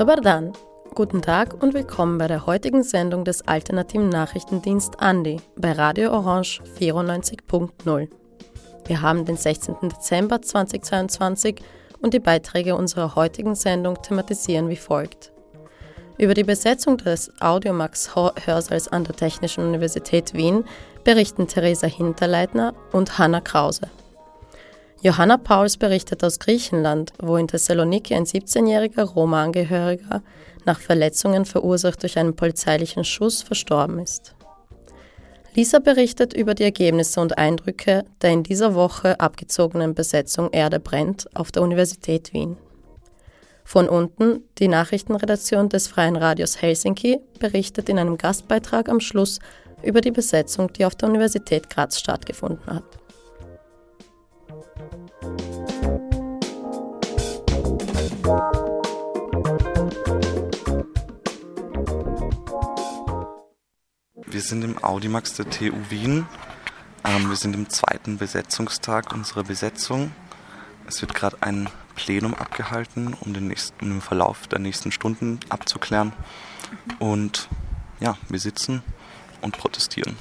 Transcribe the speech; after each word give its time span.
Dobar 0.00 0.22
dan, 0.22 0.54
guten 0.94 1.20
Tag 1.20 1.62
und 1.62 1.74
willkommen 1.74 2.16
bei 2.16 2.26
der 2.26 2.46
heutigen 2.46 2.82
Sendung 2.82 3.22
des 3.22 3.46
alternativen 3.46 4.08
Nachrichtendienst 4.08 4.98
Andi 4.98 5.42
bei 5.56 5.72
Radio 5.72 6.12
Orange 6.12 6.62
94.0. 6.78 8.08
Wir 8.86 9.02
haben 9.02 9.26
den 9.26 9.36
16. 9.36 9.74
Dezember 9.82 10.40
2022 10.40 11.60
und 12.00 12.14
die 12.14 12.18
Beiträge 12.18 12.76
unserer 12.76 13.14
heutigen 13.14 13.54
Sendung 13.54 14.00
thematisieren 14.00 14.70
wie 14.70 14.76
folgt. 14.76 15.32
Über 16.16 16.32
die 16.32 16.44
Besetzung 16.44 16.96
des 16.96 17.30
Audiomax-Hörsaals 17.38 18.88
an 18.88 19.04
der 19.04 19.16
Technischen 19.16 19.66
Universität 19.66 20.32
Wien 20.32 20.64
berichten 21.04 21.46
Theresa 21.46 21.86
Hinterleitner 21.86 22.72
und 22.92 23.18
Hanna 23.18 23.42
Krause. 23.42 23.82
Johanna 25.02 25.38
Pauls 25.38 25.78
berichtet 25.78 26.22
aus 26.22 26.38
Griechenland, 26.38 27.14
wo 27.18 27.38
in 27.38 27.48
Thessaloniki 27.48 28.14
ein 28.14 28.26
17-jähriger 28.26 29.04
Roma-Angehöriger 29.04 30.22
nach 30.66 30.78
Verletzungen 30.78 31.46
verursacht 31.46 32.02
durch 32.02 32.18
einen 32.18 32.36
polizeilichen 32.36 33.04
Schuss 33.04 33.40
verstorben 33.40 33.98
ist. 33.98 34.34
Lisa 35.54 35.78
berichtet 35.78 36.34
über 36.34 36.54
die 36.54 36.64
Ergebnisse 36.64 37.20
und 37.20 37.38
Eindrücke 37.38 38.04
der 38.20 38.30
in 38.30 38.42
dieser 38.42 38.74
Woche 38.74 39.18
abgezogenen 39.18 39.94
Besetzung 39.94 40.50
Erde 40.52 40.78
brennt 40.78 41.34
auf 41.34 41.50
der 41.50 41.62
Universität 41.62 42.34
Wien. 42.34 42.58
Von 43.64 43.88
unten, 43.88 44.44
die 44.58 44.68
Nachrichtenredaktion 44.68 45.70
des 45.70 45.88
Freien 45.88 46.16
Radios 46.16 46.60
Helsinki 46.60 47.20
berichtet 47.38 47.88
in 47.88 47.98
einem 47.98 48.18
Gastbeitrag 48.18 48.90
am 48.90 49.00
Schluss 49.00 49.38
über 49.82 50.02
die 50.02 50.10
Besetzung, 50.10 50.70
die 50.74 50.84
auf 50.84 50.94
der 50.94 51.08
Universität 51.08 51.70
Graz 51.70 51.98
stattgefunden 51.98 52.66
hat. 52.66 52.84
Wir 64.30 64.42
sind 64.42 64.62
im 64.62 64.82
Audimax 64.84 65.34
der 65.34 65.50
TU 65.50 65.72
Wien. 65.88 66.24
Ähm, 67.04 67.28
wir 67.28 67.34
sind 67.34 67.52
im 67.56 67.68
zweiten 67.68 68.16
Besetzungstag 68.16 69.12
unserer 69.12 69.42
Besetzung. 69.42 70.12
Es 70.86 71.00
wird 71.00 71.14
gerade 71.14 71.36
ein 71.40 71.68
Plenum 71.96 72.34
abgehalten, 72.34 73.16
um 73.20 73.34
den, 73.34 73.48
nächsten, 73.48 73.84
um 73.84 73.90
den 73.90 74.00
Verlauf 74.00 74.46
der 74.46 74.60
nächsten 74.60 74.92
Stunden 74.92 75.40
abzuklären. 75.48 76.12
Und 77.00 77.48
ja, 77.98 78.16
wir 78.28 78.38
sitzen 78.38 78.84
und 79.40 79.58
protestieren. 79.58 80.16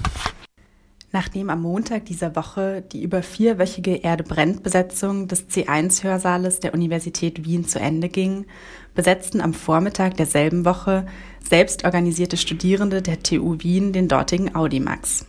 Nachdem 1.11 1.49
am 1.49 1.63
Montag 1.63 2.05
dieser 2.05 2.35
Woche 2.35 2.83
die 2.91 3.01
über 3.01 3.23
vierwöchige 3.23 3.95
Erde 3.95 4.23
brennt 4.23 4.61
Besetzung 4.61 5.27
des 5.27 5.49
C1-Hörsaales 5.49 6.59
der 6.59 6.75
Universität 6.75 7.45
Wien 7.45 7.65
zu 7.65 7.79
Ende 7.79 8.09
ging, 8.09 8.45
besetzten 8.93 9.41
am 9.41 9.55
Vormittag 9.55 10.17
derselben 10.17 10.65
Woche 10.65 11.07
selbstorganisierte 11.49 12.37
Studierende 12.37 13.01
der 13.01 13.23
TU 13.23 13.55
Wien 13.59 13.91
den 13.91 14.07
dortigen 14.07 14.55
Audimax. 14.55 15.25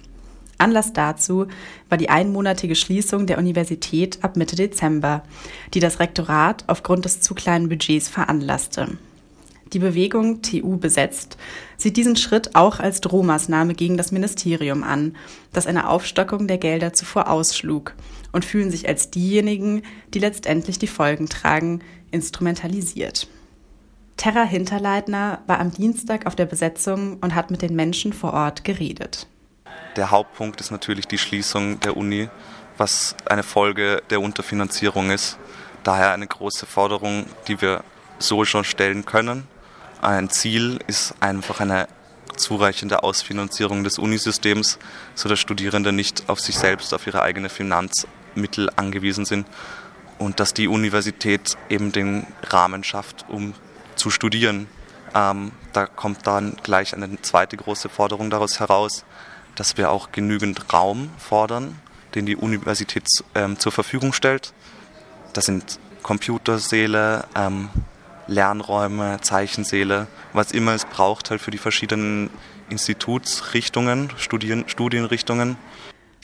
Anlass 0.58 0.92
dazu 0.92 1.46
war 1.88 1.96
die 1.96 2.10
einmonatige 2.10 2.74
Schließung 2.74 3.26
der 3.26 3.38
Universität 3.38 4.22
ab 4.22 4.36
Mitte 4.36 4.56
Dezember, 4.56 5.22
die 5.72 5.80
das 5.80 5.98
Rektorat 5.98 6.64
aufgrund 6.66 7.06
des 7.06 7.22
zu 7.22 7.34
kleinen 7.34 7.70
Budgets 7.70 8.10
veranlasste. 8.10 8.98
Die 9.72 9.78
Bewegung 9.78 10.42
TU 10.42 10.78
besetzt 10.78 11.36
sieht 11.76 11.96
diesen 11.96 12.16
Schritt 12.16 12.56
auch 12.56 12.80
als 12.80 13.00
Drohmaßnahme 13.00 13.74
gegen 13.74 13.96
das 13.96 14.10
Ministerium 14.10 14.82
an, 14.82 15.16
das 15.52 15.68
eine 15.68 15.88
Aufstockung 15.88 16.48
der 16.48 16.58
Gelder 16.58 16.92
zuvor 16.92 17.30
ausschlug 17.30 17.94
und 18.32 18.44
fühlen 18.44 18.72
sich 18.72 18.88
als 18.88 19.10
diejenigen, 19.10 19.82
die 20.12 20.18
letztendlich 20.18 20.80
die 20.80 20.88
Folgen 20.88 21.28
tragen, 21.28 21.82
instrumentalisiert. 22.10 23.28
Terra 24.16 24.42
Hinterleitner 24.42 25.40
war 25.46 25.60
am 25.60 25.70
Dienstag 25.70 26.26
auf 26.26 26.34
der 26.34 26.46
Besetzung 26.46 27.18
und 27.20 27.36
hat 27.36 27.52
mit 27.52 27.62
den 27.62 27.76
Menschen 27.76 28.12
vor 28.12 28.32
Ort 28.32 28.64
geredet. 28.64 29.28
Der 29.96 30.10
Hauptpunkt 30.10 30.60
ist 30.60 30.72
natürlich 30.72 31.06
die 31.06 31.16
Schließung 31.16 31.78
der 31.80 31.96
Uni, 31.96 32.28
was 32.76 33.14
eine 33.24 33.44
Folge 33.44 34.02
der 34.10 34.20
Unterfinanzierung 34.20 35.10
ist. 35.10 35.38
Daher 35.84 36.12
eine 36.12 36.26
große 36.26 36.66
Forderung, 36.66 37.26
die 37.46 37.60
wir 37.62 37.84
so 38.18 38.44
schon 38.44 38.64
stellen 38.64 39.04
können 39.04 39.46
ein 40.02 40.30
Ziel 40.30 40.78
ist 40.86 41.14
einfach 41.20 41.60
eine 41.60 41.88
zureichende 42.36 43.02
Ausfinanzierung 43.02 43.84
des 43.84 43.98
Unisystems, 43.98 44.78
sodass 45.14 45.38
Studierende 45.38 45.92
nicht 45.92 46.28
auf 46.28 46.40
sich 46.40 46.56
selbst, 46.56 46.94
auf 46.94 47.06
ihre 47.06 47.22
eigenen 47.22 47.50
Finanzmittel 47.50 48.70
angewiesen 48.76 49.24
sind 49.24 49.46
und 50.18 50.40
dass 50.40 50.54
die 50.54 50.68
Universität 50.68 51.56
eben 51.68 51.92
den 51.92 52.26
Rahmen 52.48 52.84
schafft, 52.84 53.26
um 53.28 53.54
zu 53.96 54.10
studieren. 54.10 54.68
Ähm, 55.14 55.52
da 55.72 55.86
kommt 55.86 56.26
dann 56.26 56.56
gleich 56.62 56.94
eine 56.94 57.20
zweite 57.22 57.56
große 57.56 57.88
Forderung 57.88 58.30
daraus 58.30 58.60
heraus, 58.60 59.04
dass 59.54 59.76
wir 59.76 59.90
auch 59.90 60.12
genügend 60.12 60.72
Raum 60.72 61.10
fordern, 61.18 61.78
den 62.14 62.26
die 62.26 62.36
Universität 62.36 63.06
ähm, 63.34 63.58
zur 63.58 63.72
Verfügung 63.72 64.12
stellt. 64.12 64.52
Das 65.32 65.46
sind 65.46 65.78
Computersäle, 66.02 67.24
ähm, 67.34 67.68
Lernräume, 68.30 69.18
Zeichensäle, 69.20 70.06
was 70.32 70.52
immer 70.52 70.72
es 70.74 70.84
braucht 70.84 71.30
halt 71.30 71.40
für 71.40 71.50
die 71.50 71.58
verschiedenen 71.58 72.30
Institutsrichtungen, 72.70 74.10
Studien, 74.16 74.64
Studienrichtungen. 74.68 75.56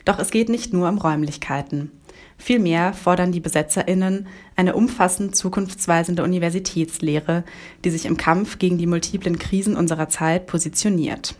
Doch 0.05 0.17
es 0.17 0.31
geht 0.31 0.47
nicht 0.47 0.73
nur 0.73 0.87
um 0.87 0.97
Räumlichkeiten. 0.97 1.91
Vielmehr 2.37 2.93
fordern 2.93 3.31
die 3.31 3.39
BesetzerInnen 3.39 4.27
eine 4.55 4.75
umfassend 4.75 5.35
zukunftsweisende 5.35 6.23
Universitätslehre, 6.23 7.43
die 7.83 7.89
sich 7.89 8.05
im 8.05 8.15
Kampf 8.15 8.57
gegen 8.57 8.77
die 8.77 8.87
multiplen 8.87 9.37
Krisen 9.37 9.75
unserer 9.75 10.07
Zeit 10.07 10.47
positioniert. 10.47 11.35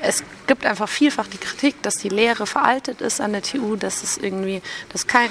Es 0.00 0.22
gibt 0.46 0.64
einfach 0.64 0.88
vielfach 0.88 1.26
die 1.26 1.38
Kritik, 1.38 1.82
dass 1.82 1.96
die 1.96 2.08
Lehre 2.08 2.46
veraltet 2.46 3.00
ist 3.00 3.20
an 3.20 3.32
der 3.32 3.42
TU, 3.42 3.76
dass 3.76 4.02
es 4.02 4.16
irgendwie, 4.16 4.62
dass 4.90 5.06
kein 5.06 5.30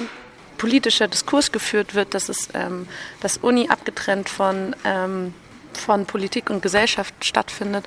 politischer 0.57 1.07
Diskurs 1.07 1.51
geführt 1.51 1.95
wird, 1.95 2.13
dass 2.13 2.29
es 2.29 2.49
ähm, 2.53 2.87
das 3.21 3.37
Uni 3.37 3.69
abgetrennt 3.69 4.29
von, 4.29 4.75
ähm, 4.83 5.33
von 5.73 6.05
Politik 6.05 6.49
und 6.49 6.61
Gesellschaft 6.61 7.13
stattfindet. 7.23 7.85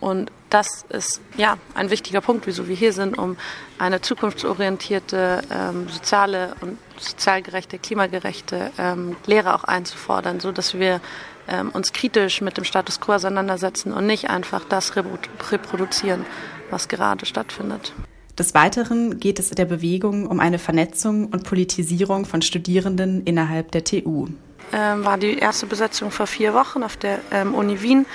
Und 0.00 0.30
das 0.50 0.84
ist 0.90 1.20
ja 1.36 1.56
ein 1.74 1.90
wichtiger 1.90 2.20
Punkt, 2.20 2.46
wieso 2.46 2.68
wir 2.68 2.76
hier 2.76 2.92
sind, 2.92 3.16
um 3.16 3.36
eine 3.78 4.00
zukunftsorientierte, 4.00 5.42
ähm, 5.50 5.88
soziale 5.88 6.54
und 6.60 6.78
sozial 6.98 7.42
gerechte, 7.42 7.78
klimagerechte 7.78 8.70
ähm, 8.78 9.16
Lehre 9.26 9.54
auch 9.54 9.64
einzufordern, 9.64 10.40
so 10.40 10.52
dass 10.52 10.74
wir 10.74 11.00
ähm, 11.48 11.70
uns 11.70 11.92
kritisch 11.92 12.40
mit 12.40 12.56
dem 12.56 12.64
Status 12.64 13.00
quo 13.00 13.14
auseinandersetzen 13.14 13.92
und 13.92 14.06
nicht 14.06 14.30
einfach 14.30 14.64
das 14.68 14.94
reproduzieren, 14.96 16.26
was 16.70 16.88
gerade 16.88 17.26
stattfindet. 17.26 17.92
Des 18.38 18.54
Weiteren 18.54 19.20
geht 19.20 19.38
es 19.38 19.50
der 19.50 19.64
Bewegung 19.64 20.26
um 20.26 20.40
eine 20.40 20.58
Vernetzung 20.58 21.26
und 21.26 21.44
Politisierung 21.44 22.24
von 22.24 22.42
Studierenden 22.42 23.22
innerhalb 23.24 23.70
der 23.70 23.84
TU. 23.84 24.26
Ähm, 24.72 25.04
war 25.04 25.18
die 25.18 25.38
erste 25.38 25.66
Besetzung 25.66 26.10
vor 26.10 26.26
vier 26.26 26.52
Wochen 26.52 26.82
auf 26.82 26.96
der 26.96 27.20
ähm, 27.30 27.54
Uni 27.54 27.80
Wien 27.82 28.06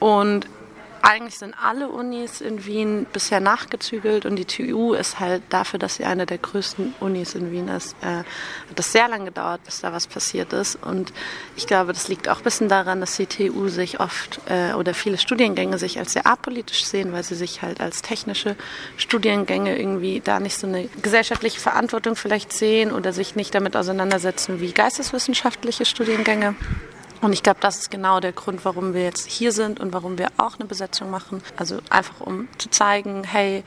und 0.00 0.48
eigentlich 1.02 1.38
sind 1.38 1.54
alle 1.60 1.88
Unis 1.88 2.40
in 2.40 2.64
Wien 2.64 3.06
bisher 3.12 3.40
nachgezügelt 3.40 4.24
und 4.24 4.36
die 4.36 4.44
TU 4.44 4.94
ist 4.94 5.18
halt 5.18 5.42
dafür, 5.50 5.78
dass 5.78 5.96
sie 5.96 6.04
eine 6.04 6.26
der 6.26 6.38
größten 6.38 6.94
Unis 7.00 7.34
in 7.34 7.50
Wien 7.50 7.68
ist, 7.68 7.96
äh, 8.02 8.06
hat 8.06 8.24
das 8.76 8.92
sehr 8.92 9.08
lange 9.08 9.26
gedauert, 9.26 9.62
bis 9.64 9.80
da 9.80 9.92
was 9.92 10.06
passiert 10.06 10.52
ist. 10.52 10.76
Und 10.76 11.12
ich 11.56 11.66
glaube, 11.66 11.92
das 11.92 12.08
liegt 12.08 12.28
auch 12.28 12.38
ein 12.38 12.44
bisschen 12.44 12.68
daran, 12.68 13.00
dass 13.00 13.16
die 13.16 13.26
TU 13.26 13.68
sich 13.68 14.00
oft 14.00 14.40
äh, 14.46 14.74
oder 14.74 14.94
viele 14.94 15.18
Studiengänge 15.18 15.76
sich 15.78 15.98
als 15.98 16.12
sehr 16.12 16.26
apolitisch 16.26 16.84
sehen, 16.84 17.12
weil 17.12 17.24
sie 17.24 17.34
sich 17.34 17.62
halt 17.62 17.80
als 17.80 18.02
technische 18.02 18.56
Studiengänge 18.96 19.76
irgendwie 19.76 20.20
da 20.20 20.38
nicht 20.38 20.56
so 20.56 20.66
eine 20.68 20.88
gesellschaftliche 21.02 21.60
Verantwortung 21.60 22.14
vielleicht 22.14 22.52
sehen 22.52 22.92
oder 22.92 23.12
sich 23.12 23.34
nicht 23.34 23.54
damit 23.54 23.76
auseinandersetzen 23.76 24.60
wie 24.60 24.72
geisteswissenschaftliche 24.72 25.84
Studiengänge. 25.84 26.54
Und 27.22 27.32
ich 27.32 27.44
glaube, 27.44 27.60
das 27.60 27.78
ist 27.78 27.90
genau 27.90 28.18
der 28.18 28.32
Grund, 28.32 28.64
warum 28.64 28.94
wir 28.94 29.04
jetzt 29.04 29.30
hier 29.30 29.52
sind 29.52 29.78
und 29.78 29.92
warum 29.92 30.18
wir 30.18 30.28
auch 30.38 30.58
eine 30.58 30.66
Besetzung 30.66 31.08
machen. 31.08 31.40
Also 31.56 31.78
einfach 31.88 32.20
um 32.20 32.48
zu 32.58 32.68
zeigen, 32.68 33.22
hey, 33.22 33.62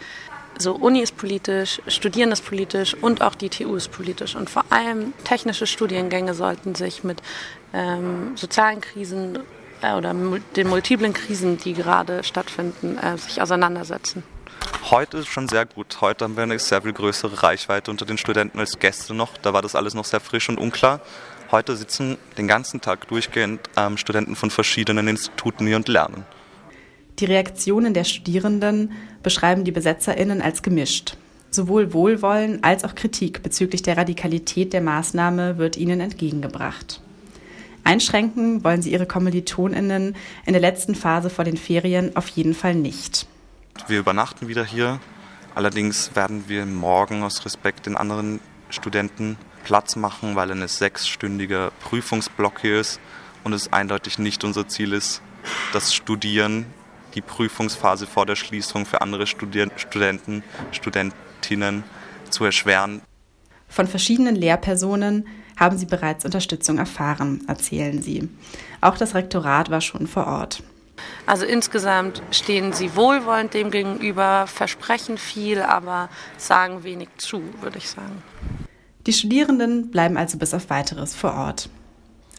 so 0.57 0.73
Uni 0.73 1.01
ist 1.01 1.15
politisch, 1.15 1.81
Studieren 1.87 2.33
ist 2.33 2.45
politisch 2.45 2.93
und 2.93 3.21
auch 3.21 3.33
die 3.33 3.49
TU 3.49 3.75
ist 3.75 3.91
politisch. 3.93 4.35
Und 4.35 4.49
vor 4.49 4.65
allem 4.69 5.13
technische 5.23 5.67
Studiengänge 5.67 6.33
sollten 6.33 6.75
sich 6.75 7.05
mit 7.05 7.21
ähm, 7.73 8.35
sozialen 8.35 8.81
Krisen 8.81 9.39
äh, 9.81 9.93
oder 9.93 10.13
den 10.55 10.67
multiplen 10.67 11.13
Krisen, 11.13 11.57
die 11.57 11.73
gerade 11.73 12.25
stattfinden, 12.25 12.97
äh, 12.97 13.17
sich 13.17 13.41
auseinandersetzen. 13.41 14.23
Heute 14.91 15.17
ist 15.17 15.27
schon 15.27 15.47
sehr 15.47 15.65
gut. 15.65 15.97
Heute 16.01 16.25
haben 16.25 16.35
wir 16.35 16.43
eine 16.43 16.59
sehr 16.59 16.81
viel 16.81 16.93
größere 16.93 17.41
Reichweite 17.41 17.89
unter 17.89 18.05
den 18.05 18.17
Studenten 18.17 18.59
als 18.59 18.79
gestern 18.79 19.17
noch. 19.17 19.37
Da 19.37 19.53
war 19.53 19.61
das 19.61 19.75
alles 19.75 19.93
noch 19.93 20.05
sehr 20.05 20.19
frisch 20.19 20.49
und 20.49 20.57
unklar. 20.57 20.99
Heute 21.55 21.77
sitzen 21.77 22.17
den 22.37 22.49
ganzen 22.49 22.81
Tag 22.81 23.07
durchgehend 23.07 23.61
ähm, 23.77 23.95
Studenten 23.95 24.35
von 24.35 24.49
verschiedenen 24.49 25.07
Instituten 25.07 25.65
hier 25.65 25.77
und 25.77 25.87
lernen. 25.87 26.25
Die 27.19 27.23
Reaktionen 27.23 27.93
der 27.93 28.03
Studierenden 28.03 28.91
beschreiben 29.23 29.63
die 29.63 29.71
BesetzerInnen 29.71 30.41
als 30.41 30.63
gemischt. 30.63 31.15
Sowohl 31.51 31.93
Wohlwollen 31.93 32.61
als 32.61 32.83
auch 32.83 32.93
Kritik 32.93 33.41
bezüglich 33.41 33.81
der 33.83 33.95
Radikalität 33.95 34.73
der 34.73 34.81
Maßnahme 34.81 35.57
wird 35.57 35.77
ihnen 35.77 36.01
entgegengebracht. 36.01 36.99
Einschränken 37.85 38.65
wollen 38.65 38.81
sie 38.81 38.91
ihre 38.91 39.05
KommilitonInnen 39.05 40.17
in 40.45 40.51
der 40.51 40.61
letzten 40.61 40.93
Phase 40.93 41.29
vor 41.29 41.45
den 41.45 41.55
Ferien 41.55 42.17
auf 42.17 42.27
jeden 42.27 42.53
Fall 42.53 42.75
nicht. 42.75 43.27
Wir 43.87 43.99
übernachten 43.99 44.49
wieder 44.49 44.65
hier. 44.65 44.99
Allerdings 45.53 46.17
werden 46.17 46.49
wir 46.49 46.65
morgen 46.65 47.23
aus 47.23 47.45
Respekt 47.45 47.85
den 47.85 47.95
anderen 47.95 48.41
Studenten 48.69 49.37
Platz 49.65 49.95
machen, 49.95 50.35
weil 50.35 50.51
ein 50.51 50.65
sechsstündiger 50.65 51.71
Prüfungsblock 51.81 52.61
hier 52.61 52.79
ist 52.79 53.01
und 53.43 53.51
es 53.51 53.73
eindeutig 53.73 54.19
nicht 54.19 54.43
unser 54.43 54.67
Ziel 54.67 54.93
ist, 54.93 55.21
das 55.73 55.93
Studieren, 55.93 56.67
die 57.15 57.21
Prüfungsphase 57.21 58.05
vor 58.05 58.25
der 58.27 58.35
Schließung 58.35 58.85
für 58.85 59.01
andere 59.01 59.25
Studi 59.25 59.65
Studenten, 59.75 60.43
Studentinnen 60.71 61.83
zu 62.29 62.45
erschweren. 62.45 63.01
Von 63.67 63.87
verschiedenen 63.87 64.35
Lehrpersonen 64.35 65.27
haben 65.57 65.77
sie 65.77 65.87
bereits 65.87 66.25
Unterstützung 66.25 66.77
erfahren, 66.77 67.43
erzählen 67.47 68.01
sie. 68.01 68.29
Auch 68.81 68.97
das 68.97 69.15
Rektorat 69.15 69.71
war 69.71 69.81
schon 69.81 70.05
vor 70.05 70.27
Ort. 70.27 70.61
Also 71.25 71.45
insgesamt 71.45 72.21
stehen 72.29 72.71
sie 72.71 72.95
wohlwollend 72.95 73.55
dem 73.55 73.71
gegenüber, 73.71 74.45
versprechen 74.47 75.17
viel, 75.17 75.61
aber 75.61 76.09
sagen 76.37 76.83
wenig 76.83 77.09
zu, 77.17 77.41
würde 77.61 77.79
ich 77.79 77.89
sagen. 77.89 78.21
Die 79.05 79.13
Studierenden 79.13 79.91
bleiben 79.91 80.17
also 80.17 80.37
bis 80.39 80.53
auf 80.53 80.69
weiteres 80.71 81.13
vor 81.13 81.33
Ort. 81.35 81.69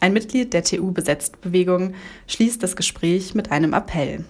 Ein 0.01 0.11
Mitglied 0.13 0.53
der 0.53 0.63
TU-Besetzt-Bewegung 0.63 1.95
schließt 2.27 2.61
das 2.61 2.75
Gespräch 2.75 3.33
mit 3.35 3.51
einem 3.51 3.73
Appell. 3.73 4.25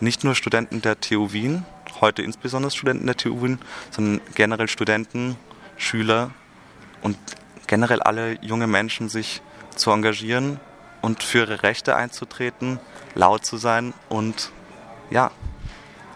Nicht 0.00 0.22
nur 0.22 0.36
Studenten 0.36 0.80
der 0.82 1.00
TU 1.00 1.32
Wien, 1.32 1.64
heute 2.00 2.22
insbesondere 2.22 2.70
Studenten 2.70 3.06
der 3.06 3.16
TU 3.16 3.42
Wien, 3.42 3.58
sondern 3.90 4.20
generell 4.36 4.68
Studenten, 4.68 5.36
Schüler 5.76 6.30
und 7.02 7.18
generell 7.66 8.00
alle 8.00 8.38
junge 8.40 8.68
Menschen 8.68 9.08
sich 9.08 9.42
zu 9.74 9.90
engagieren 9.90 10.60
und 11.02 11.24
für 11.24 11.38
ihre 11.38 11.64
Rechte 11.64 11.96
einzutreten, 11.96 12.78
laut 13.16 13.44
zu 13.44 13.56
sein 13.56 13.94
und 14.08 14.52
ja, 15.10 15.32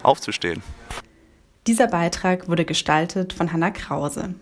aufzustehen. 0.03 0.63
Dieser 1.67 1.87
Beitrag 1.87 2.47
wurde 2.47 2.65
gestaltet 2.65 3.33
von 3.33 3.51
Hanna 3.51 3.71
Krause. 3.71 4.35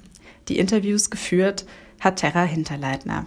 Die 0.52 0.60
Interviews 0.60 1.10
geführt 1.10 1.66
hat 2.02 2.18
Terra 2.18 2.44
Hinterleitner. 2.44 3.26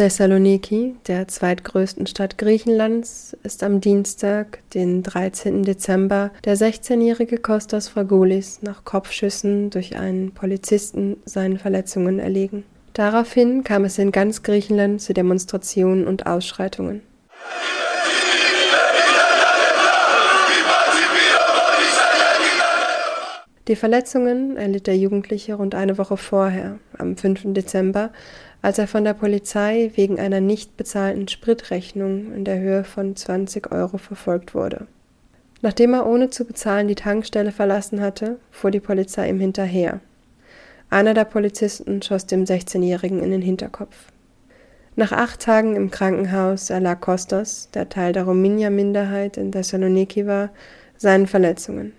Thessaloniki, 0.00 0.96
der 1.08 1.28
zweitgrößten 1.28 2.06
Stadt 2.06 2.38
Griechenlands, 2.38 3.36
ist 3.42 3.62
am 3.62 3.82
Dienstag, 3.82 4.60
den 4.72 5.02
13. 5.02 5.62
Dezember, 5.62 6.30
der 6.46 6.56
16-jährige 6.56 7.36
Kostas 7.36 7.88
Fragoulis 7.90 8.62
nach 8.62 8.86
Kopfschüssen 8.86 9.68
durch 9.68 9.98
einen 9.98 10.32
Polizisten 10.32 11.18
seinen 11.26 11.58
Verletzungen 11.58 12.18
erlegen. 12.18 12.64
Daraufhin 12.94 13.62
kam 13.62 13.84
es 13.84 13.98
in 13.98 14.10
ganz 14.10 14.42
Griechenland 14.42 15.02
zu 15.02 15.12
Demonstrationen 15.12 16.06
und 16.06 16.26
Ausschreitungen. 16.26 17.02
Die 23.68 23.76
Verletzungen 23.76 24.56
erlitt 24.56 24.88
der 24.88 24.96
Jugendliche 24.96 25.54
rund 25.54 25.76
eine 25.76 25.96
Woche 25.96 26.16
vorher, 26.16 26.78
am 26.98 27.16
5. 27.16 27.52
Dezember, 27.52 28.10
als 28.62 28.78
er 28.78 28.86
von 28.86 29.04
der 29.04 29.14
Polizei 29.14 29.90
wegen 29.94 30.18
einer 30.18 30.40
nicht 30.40 30.76
bezahlten 30.76 31.28
Spritrechnung 31.28 32.32
in 32.34 32.44
der 32.44 32.58
Höhe 32.60 32.84
von 32.84 33.16
20 33.16 33.72
Euro 33.72 33.98
verfolgt 33.98 34.54
wurde. 34.54 34.86
Nachdem 35.62 35.94
er 35.94 36.06
ohne 36.06 36.30
zu 36.30 36.44
bezahlen 36.44 36.88
die 36.88 36.94
Tankstelle 36.94 37.52
verlassen 37.52 38.00
hatte, 38.00 38.38
fuhr 38.50 38.70
die 38.70 38.80
Polizei 38.80 39.28
ihm 39.28 39.40
hinterher. 39.40 40.00
Einer 40.88 41.14
der 41.14 41.24
Polizisten 41.24 42.02
schoss 42.02 42.26
dem 42.26 42.44
16-Jährigen 42.44 43.22
in 43.22 43.30
den 43.30 43.42
Hinterkopf. 43.42 44.06
Nach 44.96 45.12
acht 45.12 45.40
Tagen 45.40 45.76
im 45.76 45.90
Krankenhaus 45.90 46.68
erlag 46.70 47.00
Kostas, 47.00 47.68
der 47.72 47.88
Teil 47.88 48.12
der 48.12 48.24
Rominja-Minderheit 48.24 49.36
in 49.36 49.52
Thessaloniki 49.52 50.26
war, 50.26 50.50
seinen 50.96 51.26
Verletzungen. 51.26 51.92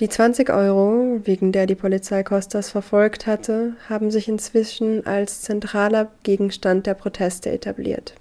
Die 0.00 0.08
20 0.08 0.50
Euro, 0.50 1.20
wegen 1.24 1.50
der 1.50 1.66
die 1.66 1.74
Polizei 1.74 2.22
Costas 2.22 2.70
verfolgt 2.70 3.26
hatte, 3.26 3.72
haben 3.88 4.12
sich 4.12 4.28
inzwischen 4.28 5.04
als 5.04 5.42
zentraler 5.42 6.12
Gegenstand 6.22 6.86
der 6.86 6.94
Proteste 6.94 7.50
etabliert. 7.50 8.14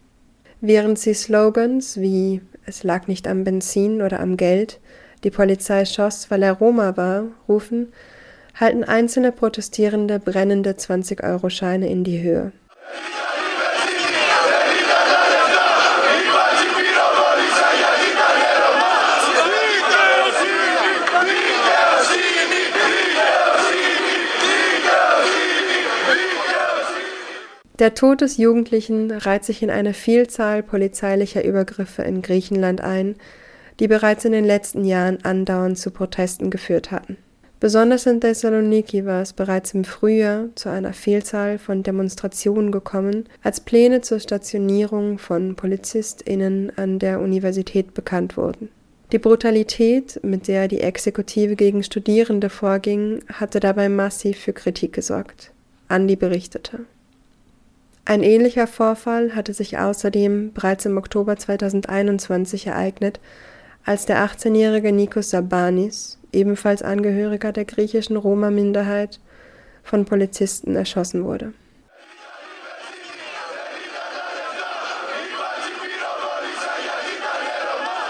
Während 0.59 0.97
sie 0.97 1.13
Slogans 1.13 1.97
wie 1.97 2.41
Es 2.65 2.83
lag 2.83 3.05
nicht 3.05 3.27
am 3.27 3.43
Benzin 3.43 4.01
oder 4.01 4.21
am 4.21 4.37
Geld, 4.37 4.79
die 5.23 5.29
Polizei 5.29 5.85
schoss, 5.85 6.31
weil 6.31 6.41
er 6.41 6.53
Roma 6.53 6.97
war, 6.97 7.25
rufen, 7.47 7.93
halten 8.55 8.83
einzelne 8.83 9.31
Protestierende 9.31 10.17
brennende 10.17 10.71
20-Euro-Scheine 10.71 11.87
in 11.87 12.03
die 12.03 12.23
Höhe. 12.23 12.53
Der 27.79 27.93
Tod 27.93 28.21
des 28.21 28.37
Jugendlichen 28.37 29.11
reiht 29.11 29.45
sich 29.45 29.61
in 29.61 29.69
eine 29.69 29.93
Vielzahl 29.93 30.63
polizeilicher 30.63 31.43
Übergriffe 31.43 32.01
in 32.01 32.23
Griechenland 32.23 32.81
ein, 32.81 33.15
die 33.79 33.87
bereits 33.87 34.25
in 34.25 34.31
den 34.31 34.45
letzten 34.45 34.83
Jahren 34.83 35.23
andauernd 35.23 35.77
zu 35.77 35.91
Protesten 35.91 36.49
geführt 36.49 36.89
hatten. 36.89 37.17
Besonders 37.59 38.07
in 38.07 38.19
Thessaloniki 38.19 39.05
war 39.05 39.21
es 39.21 39.33
bereits 39.33 39.75
im 39.75 39.83
Frühjahr 39.83 40.49
zu 40.55 40.69
einer 40.69 40.93
Vielzahl 40.93 41.59
von 41.59 41.83
Demonstrationen 41.83 42.71
gekommen, 42.71 43.25
als 43.43 43.59
Pläne 43.59 44.01
zur 44.01 44.19
Stationierung 44.19 45.19
von 45.19 45.55
PolizistInnen 45.55 46.71
an 46.77 46.97
der 46.97 47.19
Universität 47.19 47.93
bekannt 47.93 48.37
wurden. 48.37 48.69
Die 49.11 49.19
Brutalität, 49.19 50.19
mit 50.23 50.47
der 50.47 50.67
die 50.67 50.81
Exekutive 50.81 51.55
gegen 51.55 51.83
Studierende 51.83 52.49
vorging, 52.49 53.21
hatte 53.31 53.59
dabei 53.59 53.87
massiv 53.87 54.39
für 54.39 54.53
Kritik 54.53 54.93
gesorgt. 54.93 55.51
Andi 55.87 56.15
berichtete. 56.15 56.79
Ein 58.09 58.23
ähnlicher 58.23 58.67
Vorfall 58.67 59.35
hatte 59.35 59.53
sich 59.53 59.77
außerdem 59.77 60.53
bereits 60.53 60.85
im 60.85 60.95
Oktober 60.95 61.35
2021 61.35 62.67
ereignet, 62.67 63.19
als 63.83 64.05
der 64.05 64.25
18-jährige 64.25 64.93
Nikos 64.93 65.31
Sabanis, 65.31 66.17
ebenfalls 66.31 66.83
Angehöriger 66.83 67.51
der 67.51 67.65
griechischen 67.65 68.15
Roma-Minderheit, 68.15 69.19
von 69.83 70.05
Polizisten 70.05 70.77
erschossen 70.77 71.25
wurde. 71.25 71.53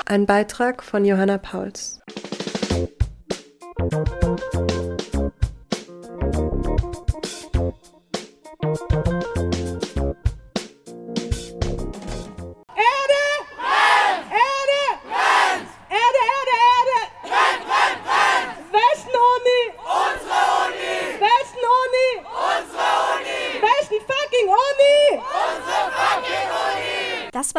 Ein 0.05 0.27
Beitrag 0.27 0.83
von 0.83 1.05
Johanna 1.05 1.39
Pauls. 1.39 2.01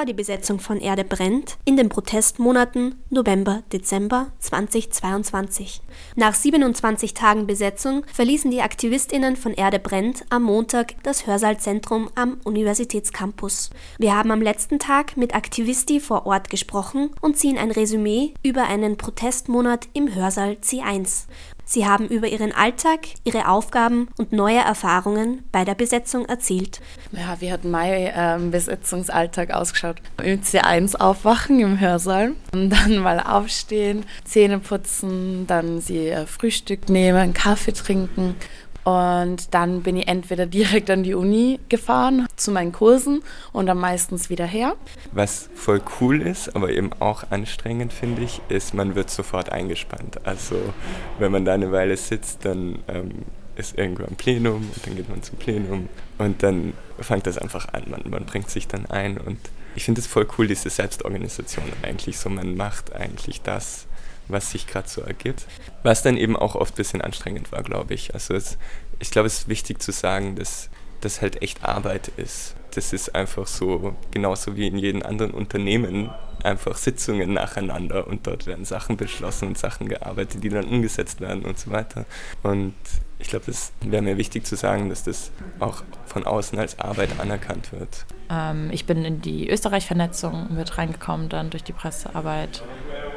Die 0.08 0.14
Besetzung 0.14 0.58
von 0.58 0.80
Erde 0.80 1.04
brennt 1.04 1.58
in 1.64 1.76
den 1.76 1.88
Protestmonaten 1.90 2.96
November-Dezember 3.10 4.32
2022. 4.40 5.82
Nach 6.16 6.34
27 6.34 7.14
Tagen 7.14 7.46
Besetzung 7.46 8.04
verließen 8.12 8.50
die 8.50 8.62
Aktivistinnen 8.62 9.36
von 9.36 9.52
Erde 9.52 9.78
brennt 9.78 10.24
am 10.30 10.44
Montag 10.44 10.94
das 11.04 11.26
Hörsaalzentrum 11.26 12.08
am 12.14 12.40
Universitätscampus. 12.44 13.70
Wir 13.98 14.16
haben 14.16 14.30
am 14.30 14.42
letzten 14.42 14.78
Tag 14.78 15.16
mit 15.16 15.34
Aktivisti 15.34 16.00
vor 16.00 16.26
Ort 16.26 16.50
gesprochen 16.50 17.10
und 17.20 17.36
ziehen 17.36 17.58
ein 17.58 17.70
Resümee 17.70 18.32
über 18.42 18.64
einen 18.64 18.96
Protestmonat 18.96 19.88
im 19.92 20.14
Hörsaal 20.14 20.56
C1. 20.62 21.26
Sie 21.70 21.84
haben 21.84 22.08
über 22.08 22.28
ihren 22.28 22.52
Alltag, 22.52 23.00
ihre 23.24 23.46
Aufgaben 23.46 24.08
und 24.16 24.32
neue 24.32 24.56
Erfahrungen 24.56 25.42
bei 25.52 25.66
der 25.66 25.74
Besetzung 25.74 26.24
erzählt. 26.24 26.80
Ja, 27.12 27.38
wie 27.40 27.52
hat 27.52 27.64
mein 27.64 28.10
ähm, 28.16 28.50
Besetzungsalltag 28.50 29.50
ausgeschaut? 29.50 29.96
Im 30.22 30.40
C1 30.40 30.96
aufwachen 30.96 31.60
im 31.60 31.78
Hörsaal, 31.78 32.32
und 32.54 32.70
dann 32.70 33.00
mal 33.00 33.20
aufstehen, 33.20 34.06
Zähne 34.24 34.60
putzen, 34.60 35.46
dann 35.46 35.82
sie 35.82 36.08
äh, 36.08 36.24
Frühstück 36.24 36.88
nehmen, 36.88 37.34
Kaffee 37.34 37.72
trinken 37.72 38.34
und 38.84 39.52
dann 39.52 39.82
bin 39.82 39.98
ich 39.98 40.08
entweder 40.08 40.46
direkt 40.46 40.88
an 40.88 41.02
die 41.02 41.12
Uni 41.12 41.60
gefahren 41.68 42.26
zu 42.40 42.50
meinen 42.50 42.72
Kursen 42.72 43.22
und 43.52 43.66
dann 43.66 43.78
meistens 43.78 44.30
wieder 44.30 44.46
her. 44.46 44.74
Was 45.12 45.48
voll 45.54 45.80
cool 46.00 46.22
ist, 46.22 46.54
aber 46.54 46.70
eben 46.70 46.90
auch 47.00 47.30
anstrengend, 47.30 47.92
finde 47.92 48.22
ich, 48.22 48.40
ist, 48.48 48.74
man 48.74 48.94
wird 48.94 49.10
sofort 49.10 49.50
eingespannt. 49.50 50.26
Also 50.26 50.56
wenn 51.18 51.32
man 51.32 51.44
da 51.44 51.54
eine 51.54 51.72
Weile 51.72 51.96
sitzt, 51.96 52.44
dann 52.44 52.78
ähm, 52.88 53.10
ist 53.56 53.76
irgendwo 53.76 54.04
ein 54.04 54.16
Plenum 54.16 54.70
und 54.74 54.86
dann 54.86 54.96
geht 54.96 55.08
man 55.08 55.22
zum 55.22 55.36
Plenum 55.38 55.88
und 56.18 56.42
dann 56.42 56.72
fängt 57.00 57.26
das 57.26 57.38
einfach 57.38 57.72
an. 57.72 57.84
Man, 57.88 58.02
man 58.08 58.24
bringt 58.24 58.50
sich 58.50 58.68
dann 58.68 58.86
ein 58.86 59.18
und 59.18 59.38
ich 59.74 59.84
finde 59.84 60.00
es 60.00 60.06
voll 60.06 60.26
cool, 60.38 60.46
diese 60.46 60.70
Selbstorganisation 60.70 61.64
eigentlich 61.82 62.18
so. 62.18 62.28
Man 62.30 62.56
macht 62.56 62.92
eigentlich 62.92 63.42
das, 63.42 63.86
was 64.28 64.50
sich 64.50 64.66
gerade 64.66 64.88
so 64.88 65.02
ergibt. 65.02 65.46
Was 65.82 66.02
dann 66.02 66.16
eben 66.16 66.36
auch 66.36 66.54
oft 66.54 66.74
ein 66.74 66.76
bisschen 66.76 67.00
anstrengend 67.00 67.52
war, 67.52 67.62
glaube 67.62 67.94
ich. 67.94 68.14
Also 68.14 68.34
es, 68.34 68.58
ich 68.98 69.10
glaube, 69.10 69.26
es 69.26 69.40
ist 69.40 69.48
wichtig 69.48 69.80
zu 69.82 69.92
sagen, 69.92 70.36
dass 70.36 70.70
das 71.00 71.22
halt 71.22 71.42
echt 71.42 71.64
Arbeit 71.64 72.08
ist. 72.16 72.54
Das 72.74 72.92
ist 72.92 73.14
einfach 73.14 73.46
so, 73.46 73.96
genauso 74.10 74.56
wie 74.56 74.66
in 74.66 74.78
jedem 74.78 75.02
anderen 75.02 75.32
Unternehmen, 75.32 76.10
einfach 76.44 76.76
Sitzungen 76.76 77.32
nacheinander 77.32 78.06
und 78.06 78.26
dort 78.26 78.46
werden 78.46 78.64
Sachen 78.64 78.96
beschlossen 78.96 79.48
und 79.48 79.58
Sachen 79.58 79.88
gearbeitet, 79.88 80.44
die 80.44 80.48
dann 80.48 80.66
umgesetzt 80.66 81.20
werden 81.20 81.44
und 81.44 81.58
so 81.58 81.70
weiter. 81.70 82.04
Und 82.42 82.74
ich 83.18 83.28
glaube, 83.28 83.46
das 83.46 83.72
wäre 83.80 84.02
mir 84.02 84.16
wichtig 84.16 84.46
zu 84.46 84.54
sagen, 84.54 84.88
dass 84.88 85.02
das 85.02 85.32
auch 85.58 85.82
von 86.06 86.24
außen 86.24 86.58
als 86.58 86.78
Arbeit 86.78 87.18
anerkannt 87.18 87.72
wird. 87.72 88.06
Ähm, 88.30 88.70
ich 88.70 88.86
bin 88.86 89.04
in 89.04 89.20
die 89.20 89.50
Österreich-Vernetzung 89.50 90.54
mit 90.54 90.78
reingekommen, 90.78 91.28
dann 91.28 91.50
durch 91.50 91.64
die 91.64 91.72
Pressearbeit, 91.72 92.62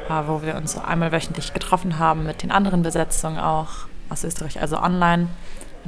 äh, 0.08 0.22
wo 0.26 0.42
wir 0.42 0.56
uns 0.56 0.76
einmal 0.76 1.12
wöchentlich 1.12 1.52
getroffen 1.54 1.98
haben 1.98 2.24
mit 2.24 2.42
den 2.42 2.50
anderen 2.50 2.82
Besetzungen 2.82 3.38
auch 3.38 3.68
aus 4.08 4.24
Österreich, 4.24 4.60
also 4.60 4.78
online. 4.78 5.28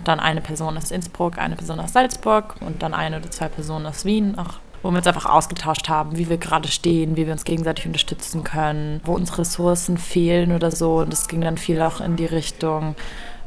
Dann 0.02 0.18
eine 0.18 0.40
Person 0.40 0.76
aus 0.76 0.90
Innsbruck, 0.90 1.38
eine 1.38 1.56
Person 1.56 1.78
aus 1.78 1.92
Salzburg 1.92 2.56
und 2.60 2.82
dann 2.82 2.94
eine 2.94 3.18
oder 3.18 3.30
zwei 3.30 3.48
Personen 3.48 3.86
aus 3.86 4.04
Wien, 4.04 4.36
auch 4.38 4.54
wo 4.82 4.90
wir 4.90 4.98
uns 4.98 5.06
einfach 5.06 5.26
ausgetauscht 5.26 5.88
haben, 5.88 6.18
wie 6.18 6.28
wir 6.28 6.36
gerade 6.36 6.68
stehen, 6.68 7.16
wie 7.16 7.26
wir 7.26 7.32
uns 7.32 7.44
gegenseitig 7.44 7.86
unterstützen 7.86 8.44
können, 8.44 9.00
wo 9.04 9.14
unsere 9.14 9.38
Ressourcen 9.38 9.96
fehlen 9.96 10.52
oder 10.52 10.70
so. 10.70 10.96
Und 10.96 11.12
das 11.12 11.28
ging 11.28 11.40
dann 11.40 11.56
viel 11.56 11.80
auch 11.80 12.00
in 12.00 12.16
die 12.16 12.26
Richtung, 12.26 12.94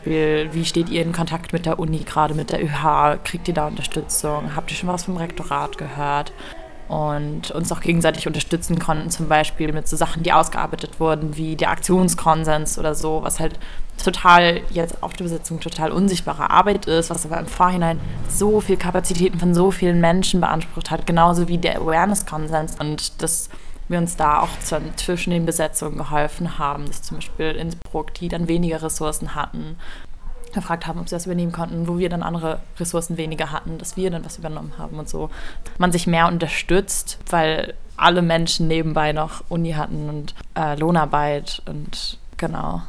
wie 0.04 0.64
steht 0.66 0.90
ihr 0.90 1.02
in 1.02 1.12
Kontakt 1.12 1.52
mit 1.52 1.66
der 1.66 1.80
Uni, 1.80 2.00
gerade 2.00 2.34
mit 2.34 2.52
der 2.52 2.64
ÖH? 2.64 3.20
Kriegt 3.26 3.48
ihr 3.50 3.54
da 3.54 3.68
Unterstützung? 3.68 4.56
Habt 4.56 4.72
ihr 4.72 4.78
schon 4.78 4.88
was 4.88 5.04
vom 5.04 5.18
Rektorat 5.18 5.78
gehört? 5.78 6.32
Und 6.88 7.52
uns 7.52 7.72
auch 7.72 7.82
gegenseitig 7.82 8.28
unterstützen 8.28 8.80
konnten, 8.80 9.10
zum 9.10 9.28
Beispiel 9.28 9.74
mit 9.74 9.88
so 9.90 9.98
Sachen, 9.98 10.24
die 10.24 10.32
ausgearbeitet 10.32 11.00
wurden, 11.00 11.36
wie 11.36 11.58
der 11.58 11.72
Aktionskonsens 11.72 12.80
oder 12.80 12.96
so, 12.96 13.24
was 13.24 13.42
halt 13.42 13.60
total 14.02 14.62
jetzt 14.70 15.04
auf 15.04 15.14
der 15.14 15.26
Besetzung 15.26 15.60
total 15.60 15.92
unsichtbare 15.92 16.50
Arbeit 16.50 16.86
ist, 16.86 17.10
was 17.10 17.26
aber 17.26 17.40
im 17.40 17.48
Vorhinein 17.48 18.00
so 18.30 18.62
viel 18.62 18.78
Kapazitäten 18.78 19.40
von 19.40 19.54
so 19.54 19.72
vielen 19.72 20.00
Menschen 20.00 20.40
beansprucht 20.40 20.92
hat, 20.92 21.06
genauso 21.06 21.48
wie 21.48 21.58
der 21.58 21.82
Awareness-Konsens. 21.82 22.78
Und 22.80 23.22
das 23.22 23.50
wir 23.90 23.98
uns 23.98 24.16
da 24.16 24.42
auch 24.42 24.50
zwischen 24.96 25.32
den 25.32 25.46
Besetzungen 25.46 25.98
geholfen 25.98 26.58
haben, 26.60 26.86
dass 26.88 27.02
zum 27.02 27.18
Beispiel 27.18 27.52
Innsbruck, 27.52 28.14
die 28.14 28.28
dann 28.28 28.48
weniger 28.48 28.82
Ressourcen 28.82 29.36
hatten, 29.36 29.78
gefragt 30.58 30.88
haben, 30.88 31.00
ob 31.00 31.08
sie 31.10 31.16
das 31.16 31.26
übernehmen 31.26 31.52
konnten, 31.52 31.88
wo 31.88 31.98
wir 31.98 32.10
dann 32.10 32.24
andere 32.24 32.60
Ressourcen 32.80 33.18
weniger 33.18 33.52
hatten, 33.52 33.78
dass 33.78 33.98
wir 33.98 34.12
dann 34.12 34.26
was 34.26 34.38
übernommen 34.38 34.74
haben 34.78 35.00
und 35.00 35.08
so. 35.08 35.30
Man 35.78 35.92
sich 35.92 36.08
mehr 36.08 36.28
unterstützt, 36.28 37.20
weil 37.30 37.74
alle 37.96 38.22
Menschen 38.22 38.68
nebenbei 38.68 39.12
noch 39.14 39.44
Uni 39.50 39.72
hatten 39.72 40.10
und 40.10 40.36
äh, 40.56 40.76
Lohnarbeit 40.76 41.62
und 41.66 42.20
genau. 42.38 42.84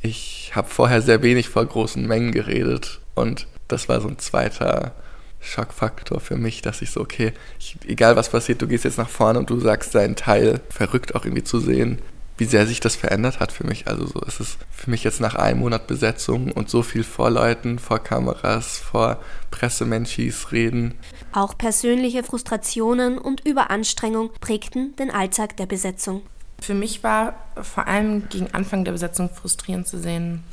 Ich 0.00 0.52
habe 0.54 0.68
vorher 0.68 1.02
sehr 1.02 1.22
wenig 1.22 1.48
vor 1.48 1.64
großen 1.64 2.06
Mengen 2.06 2.32
geredet 2.32 3.00
und 3.14 3.46
das 3.68 3.88
war 3.88 4.00
so 4.00 4.08
ein 4.08 4.18
zweiter 4.18 4.92
Schockfaktor 5.40 6.20
für 6.20 6.36
mich, 6.36 6.62
dass 6.62 6.82
ich 6.82 6.90
so, 6.90 7.00
okay, 7.00 7.32
ich, 7.58 7.76
egal 7.86 8.16
was 8.16 8.30
passiert, 8.30 8.62
du 8.62 8.68
gehst 8.68 8.84
jetzt 8.84 8.98
nach 8.98 9.08
vorne 9.08 9.38
und 9.38 9.50
du 9.50 9.58
sagst 9.58 9.94
deinen 9.94 10.16
Teil, 10.16 10.60
verrückt 10.70 11.14
auch 11.14 11.24
irgendwie 11.24 11.44
zu 11.44 11.58
sehen, 11.58 11.98
wie 12.38 12.44
sehr 12.44 12.66
sich 12.66 12.80
das 12.80 12.96
verändert 12.96 13.40
hat 13.40 13.52
für 13.52 13.66
mich. 13.66 13.86
Also 13.86 14.06
so 14.06 14.20
ist 14.20 14.40
es 14.40 14.56
für 14.70 14.90
mich 14.90 15.04
jetzt 15.04 15.20
nach 15.20 15.34
einem 15.34 15.60
Monat 15.60 15.86
Besetzung 15.86 16.50
und 16.50 16.70
so 16.70 16.82
viel 16.82 17.04
vor 17.04 17.30
Leuten, 17.30 17.78
vor 17.78 17.98
Kameras, 17.98 18.78
vor 18.78 19.18
Pressemenschis 19.50 20.52
reden. 20.52 20.94
Auch 21.32 21.56
persönliche 21.56 22.24
Frustrationen 22.24 23.18
und 23.18 23.46
Überanstrengung 23.46 24.30
prägten 24.40 24.96
den 24.96 25.10
Alltag 25.10 25.56
der 25.56 25.66
Besetzung. 25.66 26.22
Für 26.60 26.74
mich 26.74 27.02
war 27.02 27.34
vor 27.60 27.86
allem 27.86 28.28
gegen 28.28 28.52
Anfang 28.54 28.84
der 28.84 28.92
Besetzung 28.92 29.30
frustrierend 29.30 29.86
zu 29.86 29.98
sehen, 29.98 30.44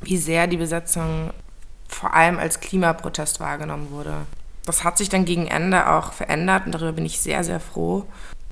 wie 0.00 0.16
sehr 0.16 0.46
die 0.46 0.56
Besetzung 0.56 1.30
vor 1.88 2.14
allem 2.14 2.38
als 2.38 2.60
Klimaprotest 2.60 3.40
wahrgenommen 3.40 3.90
wurde. 3.90 4.14
Das 4.64 4.84
hat 4.84 4.98
sich 4.98 5.08
dann 5.08 5.24
gegen 5.24 5.48
Ende 5.48 5.90
auch 5.90 6.12
verändert 6.12 6.66
und 6.66 6.72
darüber 6.72 6.92
bin 6.92 7.04
ich 7.04 7.20
sehr, 7.20 7.44
sehr 7.44 7.60
froh. 7.60 8.06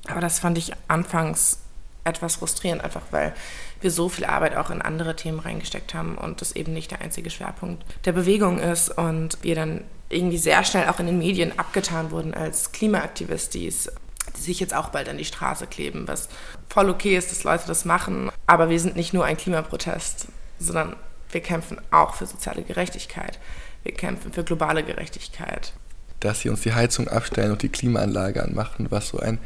Aber 0.07 0.19
das 0.19 0.39
fand 0.39 0.57
ich 0.57 0.73
anfangs 0.87 1.60
etwas 2.03 2.35
frustrierend, 2.35 2.83
einfach 2.83 3.03
weil 3.11 3.33
wir 3.79 3.91
so 3.91 4.09
viel 4.09 4.25
Arbeit 4.25 4.55
auch 4.55 4.69
in 4.69 4.81
andere 4.81 5.15
Themen 5.15 5.39
reingesteckt 5.39 5.93
haben 5.93 6.17
und 6.17 6.41
das 6.41 6.55
eben 6.55 6.73
nicht 6.73 6.91
der 6.91 7.01
einzige 7.01 7.29
Schwerpunkt 7.29 7.83
der 8.05 8.11
Bewegung 8.11 8.59
ist 8.59 8.89
und 8.89 9.37
wir 9.41 9.55
dann 9.55 9.83
irgendwie 10.09 10.37
sehr 10.37 10.63
schnell 10.63 10.87
auch 10.89 10.99
in 10.99 11.05
den 11.05 11.17
Medien 11.17 11.57
abgetan 11.57 12.11
wurden 12.11 12.33
als 12.33 12.71
Klimaaktivistis, 12.71 13.91
die 14.37 14.41
sich 14.41 14.59
jetzt 14.59 14.73
auch 14.73 14.89
bald 14.89 15.09
an 15.09 15.17
die 15.17 15.25
Straße 15.25 15.67
kleben, 15.67 16.07
was 16.07 16.29
voll 16.69 16.89
okay 16.89 17.17
ist, 17.17 17.31
dass 17.31 17.43
Leute 17.43 17.65
das 17.67 17.85
machen. 17.85 18.31
Aber 18.47 18.69
wir 18.69 18.79
sind 18.79 18.95
nicht 18.95 19.13
nur 19.13 19.25
ein 19.25 19.37
Klimaprotest, 19.37 20.27
sondern 20.59 20.95
wir 21.31 21.41
kämpfen 21.41 21.79
auch 21.91 22.15
für 22.15 22.25
soziale 22.25 22.63
Gerechtigkeit. 22.63 23.39
Wir 23.83 23.93
kämpfen 23.93 24.33
für 24.33 24.43
globale 24.43 24.83
Gerechtigkeit. 24.83 25.73
Dass 26.19 26.41
sie 26.41 26.49
uns 26.49 26.61
die 26.61 26.73
Heizung 26.73 27.07
abstellen 27.07 27.51
und 27.51 27.63
die 27.63 27.69
Klimaanlage 27.69 28.43
anmachen, 28.43 28.87
was 28.91 29.07
so 29.09 29.19
ein 29.19 29.39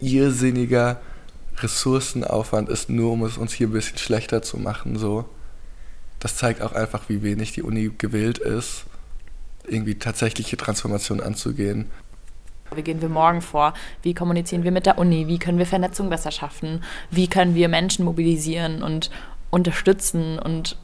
irrsinniger 0.00 1.00
Ressourcenaufwand 1.58 2.68
ist, 2.68 2.90
nur 2.90 3.12
um 3.12 3.24
es 3.24 3.38
uns 3.38 3.52
hier 3.52 3.68
ein 3.68 3.72
bisschen 3.72 3.98
schlechter 3.98 4.42
zu 4.42 4.58
machen. 4.58 4.96
So. 4.96 5.24
Das 6.18 6.36
zeigt 6.36 6.62
auch 6.62 6.72
einfach, 6.72 7.08
wie 7.08 7.22
wenig 7.22 7.52
die 7.52 7.62
Uni 7.62 7.90
gewillt 7.96 8.38
ist, 8.38 8.84
irgendwie 9.66 9.96
tatsächliche 9.96 10.56
Transformation 10.56 11.20
anzugehen. 11.20 11.90
Wie 12.74 12.82
gehen 12.82 13.00
wir 13.00 13.08
morgen 13.08 13.42
vor? 13.42 13.74
Wie 14.02 14.14
kommunizieren 14.14 14.64
wir 14.64 14.72
mit 14.72 14.86
der 14.86 14.98
Uni? 14.98 15.28
Wie 15.28 15.38
können 15.38 15.58
wir 15.58 15.66
Vernetzung 15.66 16.10
besser 16.10 16.30
schaffen? 16.30 16.82
Wie 17.10 17.28
können 17.28 17.54
wir 17.54 17.68
Menschen 17.68 18.04
mobilisieren 18.04 18.82
und 18.82 19.10
unterstützen 19.50 20.38
und 20.38 20.76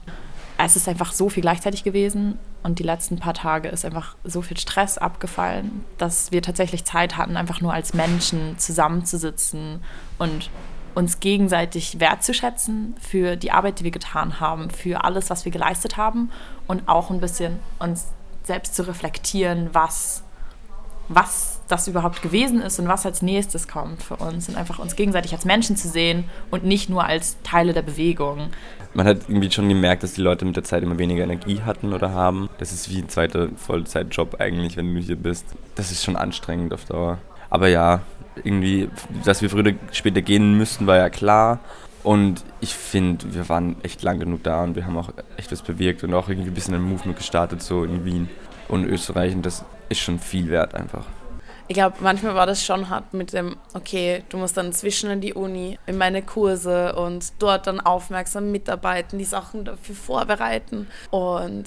es 0.65 0.75
ist 0.75 0.87
einfach 0.87 1.11
so 1.11 1.29
viel 1.29 1.41
gleichzeitig 1.41 1.83
gewesen 1.83 2.37
und 2.63 2.79
die 2.79 2.83
letzten 2.83 3.17
paar 3.17 3.33
Tage 3.33 3.69
ist 3.69 3.85
einfach 3.85 4.15
so 4.23 4.41
viel 4.41 4.57
Stress 4.57 4.97
abgefallen, 4.97 5.83
dass 5.97 6.31
wir 6.31 6.41
tatsächlich 6.41 6.85
Zeit 6.85 7.17
hatten, 7.17 7.37
einfach 7.37 7.61
nur 7.61 7.73
als 7.73 7.93
Menschen 7.93 8.57
zusammenzusitzen 8.57 9.81
und 10.17 10.49
uns 10.95 11.19
gegenseitig 11.19 11.99
wertzuschätzen 11.99 12.95
für 12.99 13.35
die 13.35 13.51
Arbeit, 13.51 13.79
die 13.79 13.83
wir 13.83 13.91
getan 13.91 14.39
haben, 14.39 14.69
für 14.69 15.03
alles, 15.03 15.29
was 15.29 15.43
wir 15.45 15.51
geleistet 15.51 15.97
haben 15.97 16.29
und 16.67 16.87
auch 16.87 17.09
ein 17.09 17.19
bisschen 17.19 17.59
uns 17.79 18.07
selbst 18.43 18.75
zu 18.75 18.87
reflektieren, 18.87 19.69
was, 19.73 20.23
was 21.07 21.52
das 21.73 21.87
überhaupt 21.87 22.21
gewesen 22.21 22.61
ist 22.61 22.79
und 22.79 22.87
was 22.87 23.05
als 23.05 23.21
nächstes 23.21 23.67
kommt 23.67 24.01
für 24.01 24.15
uns 24.15 24.47
und 24.47 24.55
einfach 24.55 24.79
uns 24.79 24.95
gegenseitig 24.95 25.33
als 25.33 25.45
Menschen 25.45 25.75
zu 25.75 25.87
sehen 25.87 26.25
und 26.51 26.63
nicht 26.63 26.89
nur 26.89 27.05
als 27.05 27.37
Teile 27.43 27.73
der 27.73 27.81
Bewegung 27.81 28.51
man 28.93 29.07
hat 29.07 29.21
irgendwie 29.27 29.51
schon 29.51 29.69
gemerkt, 29.69 30.03
dass 30.03 30.13
die 30.13 30.21
Leute 30.21 30.45
mit 30.45 30.55
der 30.55 30.63
Zeit 30.63 30.83
immer 30.83 30.97
weniger 30.97 31.23
Energie 31.23 31.61
hatten 31.61 31.93
oder 31.93 32.11
haben. 32.11 32.49
Das 32.59 32.71
ist 32.71 32.89
wie 32.89 32.99
ein 32.99 33.09
zweiter 33.09 33.49
Vollzeitjob 33.55 34.39
eigentlich, 34.39 34.77
wenn 34.77 34.93
du 34.93 35.01
hier 35.01 35.15
bist. 35.15 35.45
Das 35.75 35.91
ist 35.91 36.03
schon 36.03 36.15
anstrengend 36.15 36.73
auf 36.73 36.85
Dauer. 36.85 37.17
Aber 37.49 37.67
ja, 37.67 38.01
irgendwie, 38.43 38.89
dass 39.25 39.41
wir 39.41 39.49
früher 39.49 39.61
oder 39.61 39.73
später 39.91 40.21
gehen 40.21 40.57
müssten, 40.57 40.87
war 40.87 40.97
ja 40.97 41.09
klar. 41.09 41.59
Und 42.03 42.43
ich 42.59 42.75
finde, 42.75 43.33
wir 43.33 43.47
waren 43.49 43.77
echt 43.83 44.03
lang 44.03 44.19
genug 44.19 44.43
da 44.43 44.63
und 44.63 44.75
wir 44.75 44.85
haben 44.85 44.97
auch 44.97 45.11
echt 45.37 45.51
was 45.51 45.61
bewirkt 45.61 46.03
und 46.03 46.13
auch 46.13 46.27
irgendwie 46.27 46.49
ein 46.49 46.53
bisschen 46.53 46.75
ein 46.75 46.81
Movement 46.81 47.17
gestartet, 47.17 47.61
so 47.61 47.83
in 47.85 48.03
Wien 48.03 48.29
und 48.67 48.85
Österreich. 48.85 49.33
Und 49.33 49.45
das 49.45 49.63
ist 49.89 50.01
schon 50.01 50.19
viel 50.19 50.49
wert 50.49 50.75
einfach. 50.75 51.05
Ich 51.67 51.75
glaube, 51.75 51.97
manchmal 52.01 52.35
war 52.35 52.45
das 52.45 52.63
schon 52.63 52.89
hart 52.89 53.13
mit 53.13 53.33
dem, 53.33 53.55
okay, 53.73 54.23
du 54.29 54.37
musst 54.37 54.57
dann 54.57 54.73
zwischen 54.73 55.09
in 55.09 55.21
die 55.21 55.33
Uni, 55.33 55.79
in 55.85 55.97
meine 55.97 56.21
Kurse 56.21 56.95
und 56.95 57.33
dort 57.39 57.67
dann 57.67 57.79
aufmerksam 57.79 58.51
mitarbeiten, 58.51 59.17
die 59.17 59.25
Sachen 59.25 59.65
dafür 59.65 59.95
vorbereiten. 59.95 60.87
Und 61.09 61.65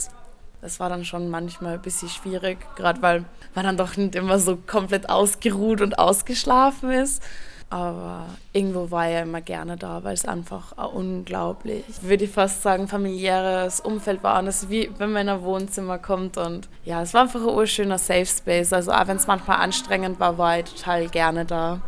das 0.60 0.80
war 0.80 0.88
dann 0.88 1.04
schon 1.04 1.30
manchmal 1.30 1.74
ein 1.74 1.82
bisschen 1.82 2.08
schwierig, 2.08 2.58
gerade 2.76 3.00
weil 3.00 3.24
man 3.54 3.64
dann 3.64 3.76
doch 3.76 3.96
nicht 3.96 4.14
immer 4.14 4.38
so 4.38 4.56
komplett 4.56 5.08
ausgeruht 5.08 5.80
und 5.80 5.98
ausgeschlafen 5.98 6.90
ist. 6.90 7.22
Aber 7.68 8.26
irgendwo 8.52 8.90
war 8.92 9.08
er 9.08 9.22
immer 9.22 9.40
gerne 9.40 9.76
da, 9.76 10.04
weil 10.04 10.14
es 10.14 10.24
einfach 10.24 10.78
ein 10.78 10.86
unglaublich, 10.86 11.84
würde 12.02 12.24
ich 12.24 12.30
fast 12.30 12.62
sagen, 12.62 12.86
familiäres 12.86 13.80
Umfeld 13.80 14.22
war. 14.22 14.38
Und 14.38 14.46
es 14.46 14.62
ist 14.62 14.70
wie 14.70 14.90
wenn 14.98 15.10
man 15.10 15.22
in 15.22 15.28
ein 15.30 15.42
Wohnzimmer 15.42 15.98
kommt. 15.98 16.36
Und 16.36 16.68
ja, 16.84 17.02
es 17.02 17.12
war 17.12 17.22
einfach 17.22 17.40
ein 17.40 17.54
urschöner 17.54 17.98
Safe 17.98 18.26
Space. 18.26 18.72
Also 18.72 18.92
auch 18.92 19.08
wenn 19.08 19.16
es 19.16 19.26
manchmal 19.26 19.58
anstrengend 19.58 20.20
war, 20.20 20.38
war 20.38 20.60
ich 20.60 20.66
total 20.66 21.08
gerne 21.08 21.44
da. 21.44 21.80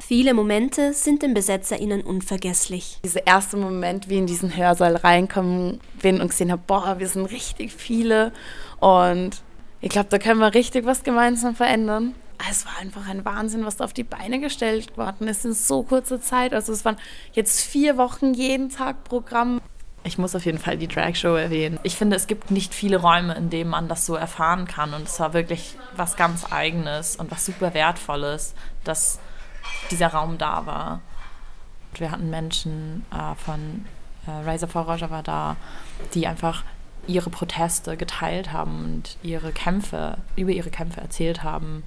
Viele 0.00 0.34
Momente 0.34 0.92
sind 0.94 1.22
den 1.22 1.32
BesetzerInnen 1.32 2.00
unvergesslich. 2.00 2.98
Dieser 3.04 3.24
erste 3.24 3.56
Moment, 3.56 4.08
wie 4.08 4.18
in 4.18 4.26
diesen 4.26 4.56
Hörsaal 4.56 4.96
reinkommen 4.96 5.80
bin 6.02 6.20
und 6.20 6.28
gesehen 6.28 6.50
habe, 6.50 6.62
boah, 6.66 6.96
wir 6.98 7.06
sind 7.06 7.26
richtig 7.26 7.72
viele. 7.72 8.32
Und 8.80 9.42
ich 9.80 9.90
glaube, 9.90 10.08
da 10.10 10.18
können 10.18 10.40
wir 10.40 10.54
richtig 10.54 10.86
was 10.86 11.04
gemeinsam 11.04 11.54
verändern. 11.54 12.16
Es 12.50 12.66
war 12.66 12.76
einfach 12.78 13.08
ein 13.08 13.24
Wahnsinn, 13.24 13.64
was 13.64 13.76
da 13.76 13.84
auf 13.84 13.92
die 13.92 14.04
Beine 14.04 14.40
gestellt 14.40 14.96
worden 14.96 15.28
ist 15.28 15.44
in 15.44 15.52
so 15.52 15.82
kurzer 15.82 16.20
Zeit. 16.20 16.54
Also 16.54 16.72
es 16.72 16.84
waren 16.84 16.96
jetzt 17.32 17.60
vier 17.60 17.96
Wochen 17.96 18.34
jeden 18.34 18.68
Tag 18.68 19.04
Programm. 19.04 19.60
Ich 20.04 20.18
muss 20.18 20.34
auf 20.34 20.44
jeden 20.44 20.58
Fall 20.58 20.76
die 20.76 20.88
Drag 20.88 21.14
Show 21.14 21.34
erwähnen. 21.34 21.78
Ich 21.84 21.96
finde, 21.96 22.16
es 22.16 22.26
gibt 22.26 22.50
nicht 22.50 22.74
viele 22.74 22.96
Räume, 22.96 23.34
in 23.34 23.50
denen 23.50 23.70
man 23.70 23.86
das 23.86 24.04
so 24.04 24.16
erfahren 24.16 24.66
kann. 24.66 24.94
Und 24.94 25.06
es 25.06 25.20
war 25.20 25.32
wirklich 25.32 25.76
was 25.96 26.16
ganz 26.16 26.50
Eigenes 26.50 27.16
und 27.16 27.30
was 27.30 27.46
super 27.46 27.74
Wertvolles, 27.74 28.54
dass 28.82 29.20
dieser 29.90 30.08
Raum 30.08 30.38
da 30.38 30.66
war. 30.66 31.00
Wir 31.94 32.10
hatten 32.10 32.30
Menschen 32.30 33.04
äh, 33.12 33.36
von 33.36 33.84
äh, 34.26 34.30
Razor 34.30 34.68
for 34.68 34.82
Roger 34.82 35.22
da, 35.22 35.56
die 36.14 36.26
einfach 36.26 36.64
ihre 37.06 37.30
Proteste 37.30 37.96
geteilt 37.96 38.52
haben 38.52 38.84
und 38.84 39.16
ihre 39.22 39.52
Kämpfe, 39.52 40.18
über 40.36 40.50
ihre 40.50 40.70
Kämpfe 40.70 41.00
erzählt 41.00 41.42
haben. 41.42 41.82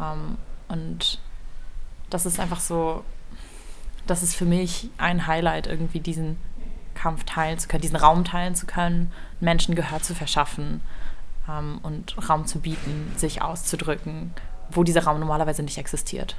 Ähm, 0.00 0.38
und 0.68 1.18
das 2.10 2.26
ist 2.26 2.40
einfach 2.40 2.60
so, 2.60 3.04
das 4.06 4.22
ist 4.22 4.34
für 4.34 4.44
mich 4.44 4.90
ein 4.98 5.26
Highlight, 5.26 5.66
irgendwie 5.66 6.00
diesen 6.00 6.36
Kampf 6.94 7.24
teilen 7.24 7.58
zu 7.58 7.68
können, 7.68 7.82
diesen 7.82 7.96
Raum 7.96 8.24
teilen 8.24 8.54
zu 8.54 8.66
können, 8.66 9.12
Menschen 9.40 9.74
Gehör 9.74 10.00
zu 10.00 10.14
verschaffen 10.14 10.80
ähm, 11.48 11.80
und 11.82 12.16
Raum 12.28 12.46
zu 12.46 12.60
bieten, 12.60 13.12
sich 13.16 13.42
auszudrücken, 13.42 14.32
wo 14.70 14.84
dieser 14.84 15.04
Raum 15.04 15.20
normalerweise 15.20 15.62
nicht 15.62 15.78
existiert. 15.78 16.36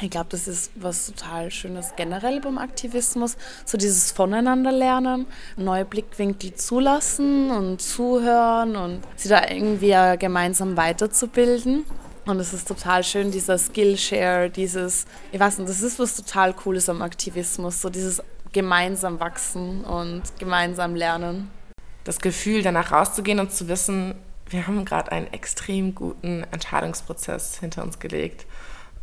Ich 0.00 0.10
glaube, 0.10 0.26
das 0.30 0.48
ist 0.48 0.72
was 0.74 1.06
total 1.06 1.50
Schönes 1.52 1.92
generell 1.94 2.40
beim 2.40 2.58
Aktivismus, 2.58 3.36
so 3.64 3.78
dieses 3.78 4.10
Voneinanderlernen, 4.10 5.26
neue 5.56 5.84
Blickwinkel 5.84 6.54
zulassen 6.54 7.52
und 7.52 7.80
zuhören 7.80 8.74
und 8.74 9.02
sie 9.14 9.28
da 9.28 9.48
irgendwie 9.48 9.94
gemeinsam 10.18 10.76
weiterzubilden. 10.76 11.84
Und 12.24 12.38
es 12.38 12.52
ist 12.52 12.68
total 12.68 13.02
schön, 13.02 13.32
dieser 13.32 13.58
Skillshare, 13.58 14.48
dieses, 14.48 15.06
ich 15.32 15.40
weiß 15.40 15.58
nicht, 15.58 15.68
das 15.68 15.82
ist 15.82 15.98
was 15.98 16.14
total 16.14 16.54
Cooles 16.54 16.88
am 16.88 17.02
Aktivismus, 17.02 17.82
so 17.82 17.90
dieses 17.90 18.22
gemeinsam 18.52 19.18
wachsen 19.18 19.82
und 19.84 20.22
gemeinsam 20.38 20.94
lernen. 20.94 21.50
Das 22.04 22.20
Gefühl, 22.20 22.62
danach 22.62 22.92
rauszugehen 22.92 23.40
und 23.40 23.52
zu 23.52 23.66
wissen, 23.68 24.14
wir 24.48 24.66
haben 24.66 24.84
gerade 24.84 25.10
einen 25.10 25.32
extrem 25.32 25.94
guten 25.94 26.44
Entscheidungsprozess 26.50 27.58
hinter 27.58 27.82
uns 27.82 27.98
gelegt. 27.98 28.46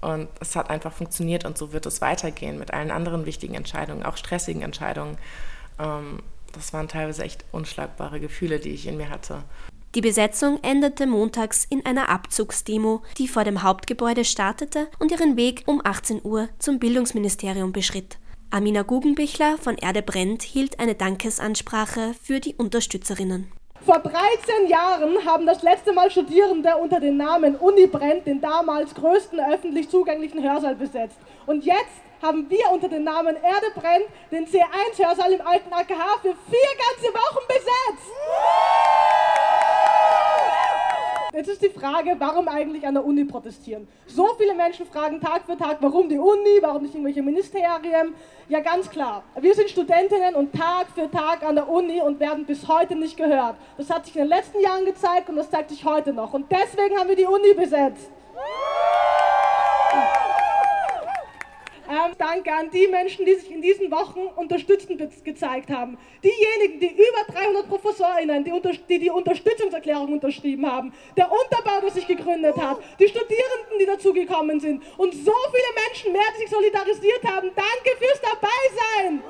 Und 0.02 0.30
es 0.40 0.56
hat 0.56 0.70
einfach 0.70 0.94
funktioniert 0.94 1.44
und 1.44 1.58
so 1.58 1.74
wird 1.74 1.86
es 1.86 2.00
weitergehen 2.00 2.58
mit 2.58 2.74
allen 2.74 2.92
anderen 2.92 3.26
wichtigen 3.26 3.56
Entscheidungen, 3.56 4.04
auch 4.04 4.16
stressigen 4.16 4.62
Entscheidungen. 4.62 5.18
Ähm, 5.78 6.24
das 6.54 6.72
waren 6.72 6.88
teilweise 6.88 7.24
echt 7.24 7.44
unschlagbare 7.52 8.22
Gefühle, 8.22 8.60
die 8.60 8.70
ich 8.70 8.88
in 8.88 8.96
mir 8.96 9.10
hatte. 9.10 9.44
Die 9.96 10.02
Besetzung 10.02 10.60
endete 10.62 11.08
montags 11.08 11.66
in 11.68 11.84
einer 11.84 12.10
Abzugsdemo, 12.10 13.02
die 13.18 13.28
vor 13.28 13.44
dem 13.44 13.64
Hauptgebäude 13.64 14.24
startete 14.24 14.88
und 15.00 15.12
ihren 15.12 15.36
Weg 15.36 15.64
um 15.66 15.82
18 15.84 16.22
Uhr 16.24 16.48
zum 16.60 16.78
Bildungsministerium 16.78 17.72
beschritt. 17.72 18.20
Amina 18.52 18.84
Guggenbichler 18.84 19.58
von 19.58 19.78
Erde 19.78 20.04
brennt 20.04 20.44
hielt 20.44 20.80
eine 20.80 20.94
Dankesansprache 20.94 22.14
für 22.22 22.40
die 22.40 22.54
Unterstützerinnen. 22.54 23.52
Vor 23.84 23.98
13 23.98 24.68
Jahren 24.68 25.26
haben 25.26 25.48
das 25.48 25.64
letzte 25.64 25.92
Mal 25.92 26.12
Studierende 26.12 26.76
unter 26.78 27.00
dem 27.00 27.18
Namen 27.18 27.56
Uni 27.56 27.88
Brennt 27.88 28.28
den 28.28 28.42
damals 28.42 28.94
größten 28.94 29.40
öffentlich 29.40 29.90
zugänglichen 29.90 30.44
Hörsaal 30.44 30.76
besetzt. 30.76 31.18
Und 31.48 31.66
jetzt 31.66 32.02
haben 32.22 32.48
wir 32.50 32.70
unter 32.72 32.90
dem 32.90 33.06
Namen 33.06 33.36
Erde 33.38 33.68
brennt 33.74 34.06
den 34.32 34.46
C1-Hörsaal 34.46 35.32
im 35.32 35.42
alten 35.42 35.74
AKH 35.74 36.20
für 36.22 36.36
vier 36.50 36.70
ganze 36.78 37.14
Wochen 37.16 37.48
besetzt. 37.48 38.12
Jetzt 41.40 41.52
ist 41.52 41.62
die 41.62 41.70
Frage, 41.70 42.18
warum 42.20 42.50
eigentlich 42.50 42.86
an 42.86 42.96
der 42.96 43.06
Uni 43.06 43.24
protestieren? 43.24 43.88
So 44.08 44.28
viele 44.38 44.54
Menschen 44.54 44.86
fragen 44.86 45.22
Tag 45.22 45.44
für 45.46 45.56
Tag, 45.56 45.78
warum 45.80 46.10
die 46.10 46.18
Uni, 46.18 46.60
warum 46.60 46.84
nicht 46.84 46.94
irgendwelche 46.94 47.22
Ministerien? 47.22 48.14
Ja, 48.50 48.60
ganz 48.60 48.90
klar. 48.90 49.24
Wir 49.40 49.56
sind 49.56 49.70
Studentinnen 49.70 50.36
und 50.36 50.52
Tag 50.52 50.88
für 50.94 51.10
Tag 51.10 51.44
an 51.44 51.56
der 51.56 51.70
Uni 51.70 52.02
und 52.02 52.20
werden 52.20 52.46
bis 52.46 52.68
heute 52.68 52.94
nicht 52.98 53.16
gehört. 53.16 53.56
Das 53.78 53.90
hat 53.90 54.06
sich 54.06 54.18
in 54.18 54.24
den 54.24 54.28
letzten 54.28 54.60
Jahren 54.60 54.84
gezeigt 54.84 55.30
und 55.30 55.38
das 55.38 55.50
zeigt 55.50 55.70
sich 55.70 55.86
heute 55.86 56.12
noch. 56.12 56.34
Und 56.34 56.52
deswegen 56.52 56.98
haben 57.00 57.08
wir 57.08 57.16
die 57.16 57.24
Uni 57.24 57.54
besetzt. 57.54 58.12
Ähm, 61.90 62.14
danke 62.20 62.54
an 62.54 62.70
die 62.70 62.88
Menschen, 62.88 63.26
die 63.26 63.34
sich 63.34 63.50
in 63.50 63.64
diesen 63.64 63.90
Wochen 63.90 64.20
unterstützend 64.36 65.02
gezeigt 65.26 65.72
haben. 65.72 65.98
Diejenigen, 66.24 66.80
die 66.80 66.92
über 66.92 67.34
300 67.34 67.68
ProfessorInnen, 67.68 68.44
die, 68.44 68.52
unter 68.52 68.72
die 68.74 69.00
die 69.00 69.10
Unterstützungserklärung 69.10 70.14
unterschrieben 70.14 70.72
haben. 70.72 70.94
Der 71.18 71.32
Unterbau, 71.32 71.82
der 71.82 71.90
sich 71.90 72.06
gegründet 72.06 72.56
hat. 72.58 72.78
Die 73.00 73.08
Studierenden, 73.08 73.80
die 73.80 73.88
dazugekommen 73.88 74.60
sind. 74.60 74.84
Und 74.98 75.16
so 75.16 75.34
viele 75.52 75.88
Menschen 75.88 76.12
mehr, 76.12 76.22
die 76.36 76.42
sich 76.42 76.50
solidarisiert 76.52 77.24
haben. 77.24 77.50
Danke 77.56 77.98
fürs 77.98 78.22
Dabeisein! 78.22 79.24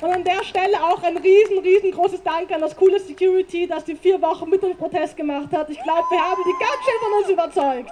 Und 0.00 0.10
an 0.10 0.24
der 0.24 0.42
Stelle 0.44 0.82
auch 0.82 1.02
ein 1.02 1.16
riesen, 1.18 1.58
riesengroßes 1.58 2.22
Dank 2.22 2.50
an 2.52 2.62
das 2.62 2.74
coole 2.74 2.98
Security, 2.98 3.66
das 3.66 3.84
die 3.84 3.94
vier 3.94 4.20
Wochen 4.22 4.48
mit 4.48 4.62
uns 4.62 4.76
Protest 4.76 5.16
gemacht 5.16 5.52
hat. 5.52 5.68
Ich 5.68 5.82
glaube, 5.82 6.04
wir 6.10 6.20
haben 6.20 6.42
die 6.46 6.54
ganz 6.58 6.78
schön 6.84 7.00
von 7.00 7.12
uns 7.20 7.28
überzeugt. 7.30 7.90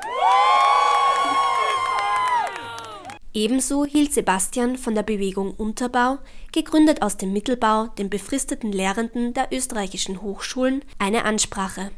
Ebenso 3.34 3.84
hielt 3.84 4.14
Sebastian 4.14 4.78
von 4.78 4.94
der 4.94 5.02
Bewegung 5.02 5.52
Unterbau, 5.54 6.18
gegründet 6.50 7.02
aus 7.02 7.18
dem 7.18 7.34
Mittelbau, 7.34 7.88
den 7.98 8.08
befristeten 8.08 8.72
Lehrenden 8.72 9.34
der 9.34 9.48
österreichischen 9.52 10.22
Hochschulen, 10.22 10.82
eine 10.98 11.24
Ansprache. 11.24 11.90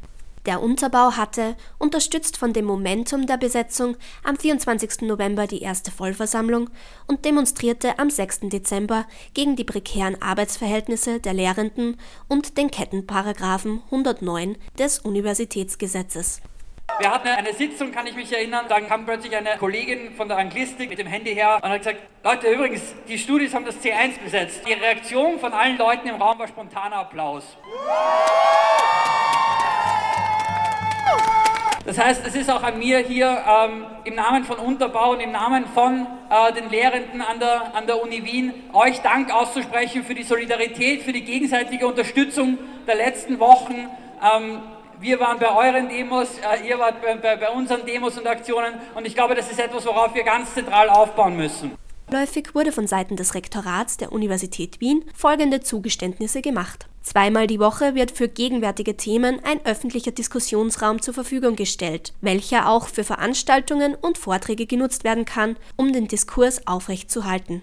Der 0.46 0.62
Unterbau 0.62 1.12
hatte, 1.12 1.54
unterstützt 1.78 2.38
von 2.38 2.54
dem 2.54 2.64
Momentum 2.64 3.26
der 3.26 3.36
Besetzung, 3.36 3.96
am 4.24 4.36
24. 4.36 5.02
November 5.02 5.46
die 5.46 5.60
erste 5.60 5.90
Vollversammlung 5.90 6.70
und 7.06 7.26
demonstrierte 7.26 7.98
am 7.98 8.08
6. 8.08 8.40
Dezember 8.44 9.06
gegen 9.34 9.54
die 9.56 9.64
prekären 9.64 10.20
Arbeitsverhältnisse 10.22 11.20
der 11.20 11.34
Lehrenden 11.34 11.98
und 12.26 12.56
den 12.56 12.70
Kettenparagraphen 12.70 13.82
109 13.90 14.56
des 14.78 15.00
Universitätsgesetzes. 15.00 16.40
Wir 16.98 17.10
hatten 17.10 17.28
eine 17.28 17.52
Sitzung, 17.52 17.92
kann 17.92 18.06
ich 18.06 18.16
mich 18.16 18.32
erinnern, 18.32 18.66
dann 18.68 18.86
kam 18.86 19.04
plötzlich 19.04 19.34
eine 19.36 19.56
Kollegin 19.58 20.14
von 20.14 20.28
der 20.28 20.38
Anglistik 20.38 20.88
mit 20.88 20.98
dem 20.98 21.06
Handy 21.06 21.34
her 21.34 21.60
und 21.62 21.70
hat 21.70 21.78
gesagt, 21.78 22.00
Leute, 22.24 22.48
übrigens, 22.48 22.82
die 23.08 23.18
Studis 23.18 23.54
haben 23.54 23.64
das 23.64 23.76
C1 23.76 24.18
besetzt. 24.22 24.62
Die 24.66 24.72
Reaktion 24.72 25.38
von 25.38 25.52
allen 25.52 25.78
Leuten 25.78 26.08
im 26.08 26.16
Raum 26.16 26.38
war 26.38 26.48
spontaner 26.48 26.96
Applaus. 26.96 27.44
Das 31.90 31.98
heißt, 31.98 32.22
es 32.24 32.36
ist 32.36 32.48
auch 32.48 32.62
an 32.62 32.78
mir 32.78 32.98
hier 32.98 33.26
ähm, 33.26 33.84
im 34.04 34.14
Namen 34.14 34.44
von 34.44 34.58
Unterbau 34.58 35.10
und 35.10 35.18
im 35.18 35.32
Namen 35.32 35.64
von 35.74 36.06
äh, 36.30 36.52
den 36.52 36.70
Lehrenden 36.70 37.20
an 37.20 37.40
der, 37.40 37.74
an 37.74 37.88
der 37.88 38.00
Uni 38.00 38.24
Wien 38.24 38.54
euch 38.72 39.00
Dank 39.00 39.34
auszusprechen 39.34 40.04
für 40.04 40.14
die 40.14 40.22
Solidarität, 40.22 41.02
für 41.02 41.12
die 41.12 41.24
gegenseitige 41.24 41.88
Unterstützung 41.88 42.58
der 42.86 42.94
letzten 42.94 43.40
Wochen. 43.40 43.74
Ähm, 44.22 44.60
wir 45.00 45.18
waren 45.18 45.40
bei 45.40 45.52
euren 45.52 45.88
Demos, 45.88 46.28
äh, 46.38 46.68
ihr 46.68 46.78
wart 46.78 47.02
bei, 47.02 47.12
bei, 47.16 47.34
bei 47.34 47.50
unseren 47.50 47.84
Demos 47.84 48.16
und 48.16 48.28
Aktionen 48.28 48.74
und 48.94 49.04
ich 49.04 49.16
glaube, 49.16 49.34
das 49.34 49.50
ist 49.50 49.58
etwas, 49.58 49.84
worauf 49.84 50.14
wir 50.14 50.22
ganz 50.22 50.54
zentral 50.54 50.88
aufbauen 50.90 51.36
müssen. 51.36 51.72
Läufig 52.12 52.54
wurde 52.54 52.70
von 52.70 52.86
Seiten 52.86 53.16
des 53.16 53.34
Rektorats 53.34 53.96
der 53.96 54.12
Universität 54.12 54.80
Wien 54.80 55.04
folgende 55.12 55.58
Zugeständnisse 55.58 56.40
gemacht. 56.40 56.89
Zweimal 57.10 57.48
die 57.48 57.58
Woche 57.58 57.96
wird 57.96 58.12
für 58.12 58.28
gegenwärtige 58.28 58.96
Themen 58.96 59.40
ein 59.44 59.66
öffentlicher 59.66 60.12
Diskussionsraum 60.12 61.02
zur 61.02 61.12
Verfügung 61.12 61.56
gestellt, 61.56 62.12
welcher 62.20 62.68
auch 62.68 62.86
für 62.86 63.02
Veranstaltungen 63.02 63.96
und 63.96 64.16
Vorträge 64.16 64.64
genutzt 64.64 65.02
werden 65.02 65.24
kann, 65.24 65.56
um 65.74 65.92
den 65.92 66.06
Diskurs 66.06 66.68
aufrechtzuerhalten. 66.68 67.62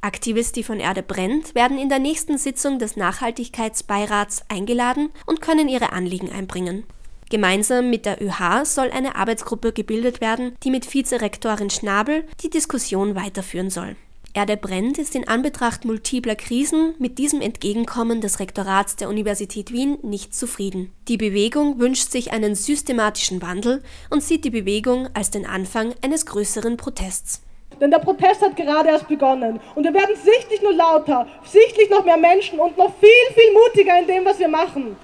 Aktivisti 0.00 0.64
von 0.64 0.80
Erde 0.80 1.04
brennt 1.04 1.54
werden 1.54 1.78
in 1.78 1.88
der 1.88 2.00
nächsten 2.00 2.38
Sitzung 2.38 2.80
des 2.80 2.96
Nachhaltigkeitsbeirats 2.96 4.42
eingeladen 4.48 5.10
und 5.26 5.40
können 5.40 5.68
ihre 5.68 5.92
Anliegen 5.92 6.32
einbringen. 6.32 6.82
Gemeinsam 7.30 7.90
mit 7.90 8.04
der 8.04 8.20
ÖH 8.20 8.64
soll 8.64 8.90
eine 8.90 9.14
Arbeitsgruppe 9.14 9.72
gebildet 9.72 10.20
werden, 10.20 10.56
die 10.64 10.72
mit 10.72 10.92
Vizerektorin 10.92 11.70
Schnabel 11.70 12.24
die 12.42 12.50
Diskussion 12.50 13.14
weiterführen 13.14 13.70
soll. 13.70 13.94
Erde 14.38 14.56
brennt 14.56 14.98
ist 14.98 15.16
in 15.16 15.26
Anbetracht 15.26 15.84
multipler 15.84 16.36
Krisen 16.36 16.94
mit 17.00 17.18
diesem 17.18 17.40
Entgegenkommen 17.40 18.20
des 18.20 18.38
Rektorats 18.38 18.94
der 18.94 19.08
Universität 19.08 19.72
Wien 19.72 19.98
nicht 20.02 20.32
zufrieden. 20.32 20.92
Die 21.08 21.16
Bewegung 21.16 21.80
wünscht 21.80 22.12
sich 22.12 22.30
einen 22.30 22.54
systematischen 22.54 23.42
Wandel 23.42 23.82
und 24.10 24.22
sieht 24.22 24.44
die 24.44 24.50
Bewegung 24.50 25.08
als 25.12 25.32
den 25.32 25.44
Anfang 25.44 25.92
eines 26.02 26.24
größeren 26.24 26.76
Protests. 26.76 27.42
Denn 27.80 27.90
der 27.90 27.98
Protest 27.98 28.40
hat 28.40 28.54
gerade 28.54 28.90
erst 28.90 29.08
begonnen. 29.08 29.58
Und 29.74 29.82
wir 29.82 29.92
werden 29.92 30.14
sichtlich 30.14 30.62
nur 30.62 30.72
lauter, 30.72 31.26
sichtlich 31.44 31.90
noch 31.90 32.04
mehr 32.04 32.16
Menschen 32.16 32.60
und 32.60 32.78
noch 32.78 32.94
viel, 33.00 33.34
viel 33.34 33.52
mutiger 33.52 33.98
in 33.98 34.06
dem, 34.06 34.24
was 34.24 34.38
wir 34.38 34.46
machen. 34.46 34.96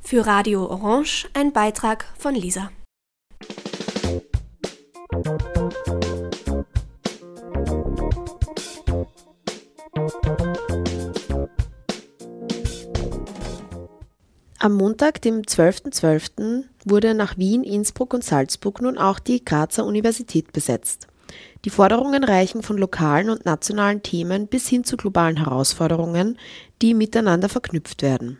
Für 0.00 0.24
Radio 0.24 0.70
Orange 0.70 1.28
ein 1.34 1.52
Beitrag 1.52 2.04
von 2.16 2.36
Lisa. 2.36 2.70
Am 14.62 14.74
Montag, 14.74 15.22
dem 15.22 15.40
12.12., 15.40 16.28
.12., 16.36 16.64
wurde 16.84 17.14
nach 17.14 17.38
Wien, 17.38 17.64
Innsbruck 17.64 18.12
und 18.12 18.22
Salzburg 18.22 18.82
nun 18.82 18.98
auch 18.98 19.18
die 19.18 19.42
Grazer 19.42 19.86
Universität 19.86 20.52
besetzt. 20.52 21.06
Die 21.64 21.70
Forderungen 21.70 22.24
reichen 22.24 22.62
von 22.62 22.76
lokalen 22.76 23.30
und 23.30 23.46
nationalen 23.46 24.02
Themen 24.02 24.48
bis 24.48 24.68
hin 24.68 24.84
zu 24.84 24.98
globalen 24.98 25.38
Herausforderungen, 25.38 26.36
die 26.82 26.92
miteinander 26.92 27.48
verknüpft 27.48 28.02
werden. 28.02 28.38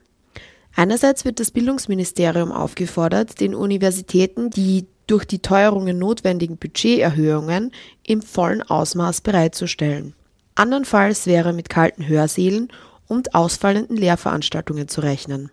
Einerseits 0.77 1.25
wird 1.25 1.41
das 1.41 1.53
Bildungsministerium 1.53 2.53
aufgefordert, 2.53 3.41
den 3.41 3.55
Universitäten 3.55 4.51
die 4.51 4.89
durch 5.07 5.25
die 5.25 5.39
Teuerungen 5.39 5.99
notwendigen 5.99 6.59
Budgeterhöhungen 6.59 7.73
im 8.07 8.21
vollen 8.21 8.61
Ausmaß 8.61 9.23
bereitzustellen. 9.23 10.13
Andernfalls 10.55 11.27
wäre 11.27 11.55
mit 11.55 11.71
kalten 11.71 12.07
Hörsälen 12.07 12.69
und 13.07 13.35
ausfallenden 13.35 13.97
Lehrveranstaltungen 13.97 14.87
zu 14.87 15.01
rechnen. 15.01 15.51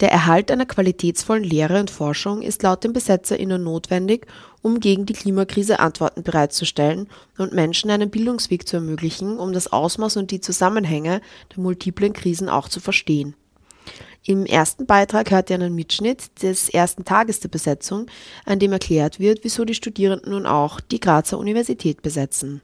Der 0.00 0.10
Erhalt 0.10 0.50
einer 0.50 0.64
qualitätsvollen 0.64 1.44
Lehre 1.44 1.78
und 1.78 1.90
Forschung 1.90 2.40
ist 2.40 2.62
laut 2.62 2.84
den 2.84 2.94
BesetzerInnen 2.94 3.62
notwendig, 3.62 4.26
um 4.62 4.80
gegen 4.80 5.04
die 5.04 5.12
Klimakrise 5.12 5.78
Antworten 5.78 6.22
bereitzustellen 6.22 7.06
und 7.36 7.52
Menschen 7.52 7.90
einen 7.90 8.08
Bildungsweg 8.08 8.66
zu 8.66 8.76
ermöglichen, 8.76 9.38
um 9.38 9.52
das 9.52 9.70
Ausmaß 9.70 10.16
und 10.16 10.30
die 10.30 10.40
Zusammenhänge 10.40 11.20
der 11.54 11.62
multiplen 11.62 12.14
Krisen 12.14 12.48
auch 12.48 12.68
zu 12.68 12.80
verstehen. 12.80 13.34
Im 14.24 14.46
ersten 14.46 14.86
Beitrag 14.86 15.30
hört 15.30 15.50
ihr 15.50 15.56
einen 15.56 15.74
Mitschnitt 15.74 16.42
des 16.42 16.70
ersten 16.70 17.04
Tages 17.04 17.40
der 17.40 17.48
Besetzung, 17.48 18.06
an 18.46 18.58
dem 18.58 18.72
erklärt 18.72 19.18
wird, 19.18 19.40
wieso 19.42 19.66
die 19.66 19.74
Studierenden 19.74 20.32
nun 20.32 20.46
auch 20.46 20.80
die 20.80 21.00
Grazer 21.00 21.38
Universität 21.38 22.00
besetzen. 22.00 22.62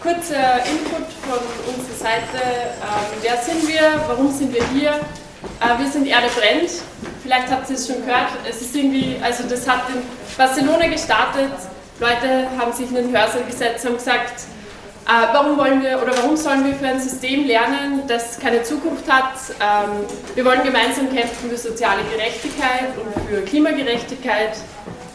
Kurzer 0.00 0.64
Input 0.66 1.12
von 1.22 1.74
unserer 1.74 1.96
Seite. 1.96 2.38
Ähm, 2.42 3.18
wer 3.22 3.36
sind 3.36 3.68
wir? 3.68 4.02
Warum 4.08 4.32
sind 4.32 4.52
wir 4.52 4.68
hier? 4.70 5.00
Äh, 5.60 5.78
wir 5.78 5.90
sind 5.90 6.06
Erde 6.06 6.26
brennt. 6.36 6.70
Vielleicht 7.22 7.50
habt 7.50 7.68
ihr 7.70 7.76
es 7.76 7.86
schon 7.86 8.04
gehört. 8.04 8.28
Es 8.48 8.60
ist 8.60 8.74
irgendwie, 8.74 9.16
also 9.22 9.44
das 9.48 9.68
hat 9.68 9.82
in 9.88 10.02
Barcelona 10.36 10.86
gestartet. 10.88 11.50
Leute 11.98 12.46
haben 12.58 12.72
sich 12.72 12.88
in 12.88 12.94
den 12.94 13.16
Hörsaal 13.16 13.44
gesetzt 13.44 13.86
und 13.86 13.94
gesagt, 13.94 14.42
äh, 15.06 15.10
warum 15.32 15.56
wollen 15.56 15.82
wir 15.82 16.02
oder 16.02 16.16
warum 16.16 16.36
sollen 16.36 16.66
wir 16.66 16.74
für 16.74 16.86
ein 16.86 17.00
System 17.00 17.46
lernen, 17.46 18.02
das 18.08 18.38
keine 18.38 18.62
Zukunft 18.64 19.10
hat? 19.10 19.34
Ähm, 19.60 20.04
wir 20.34 20.44
wollen 20.44 20.64
gemeinsam 20.64 21.08
kämpfen 21.14 21.48
für 21.48 21.56
soziale 21.56 22.02
Gerechtigkeit 22.12 22.88
und 22.96 23.28
für 23.28 23.42
Klimagerechtigkeit. 23.42 24.56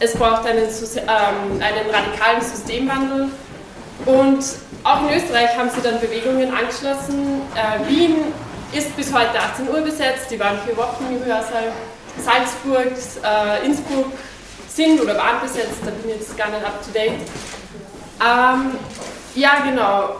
Es 0.00 0.14
braucht 0.14 0.46
einen, 0.46 0.64
ähm, 0.64 1.60
einen 1.60 1.90
radikalen 1.90 2.40
Systemwandel. 2.40 3.28
Und 4.06 4.44
auch 4.82 5.08
in 5.08 5.16
Österreich 5.16 5.56
haben 5.56 5.70
sie 5.70 5.80
dann 5.82 6.00
Bewegungen 6.00 6.52
angeschlossen. 6.52 7.42
Äh, 7.54 7.88
Wien 7.88 8.16
ist 8.72 8.96
bis 8.96 9.12
heute 9.12 9.38
18 9.38 9.68
Uhr 9.68 9.80
besetzt, 9.80 10.30
die 10.30 10.40
waren 10.40 10.58
vier 10.64 10.76
Wochen 10.76 11.06
im 11.10 11.24
Hörsaal. 11.24 11.72
Salzburg, 12.18 12.92
äh, 13.24 13.64
Innsbruck 13.64 14.12
sind 14.68 15.00
oder 15.00 15.16
waren 15.16 15.40
besetzt, 15.40 15.78
da 15.84 15.90
bin 15.90 16.10
ich 16.10 16.16
jetzt 16.16 16.36
gar 16.36 16.48
nicht 16.48 16.64
up 16.64 16.82
to 16.82 16.90
date. 16.92 17.12
Ähm, 18.20 18.76
ja, 19.34 19.60
genau. 19.64 20.16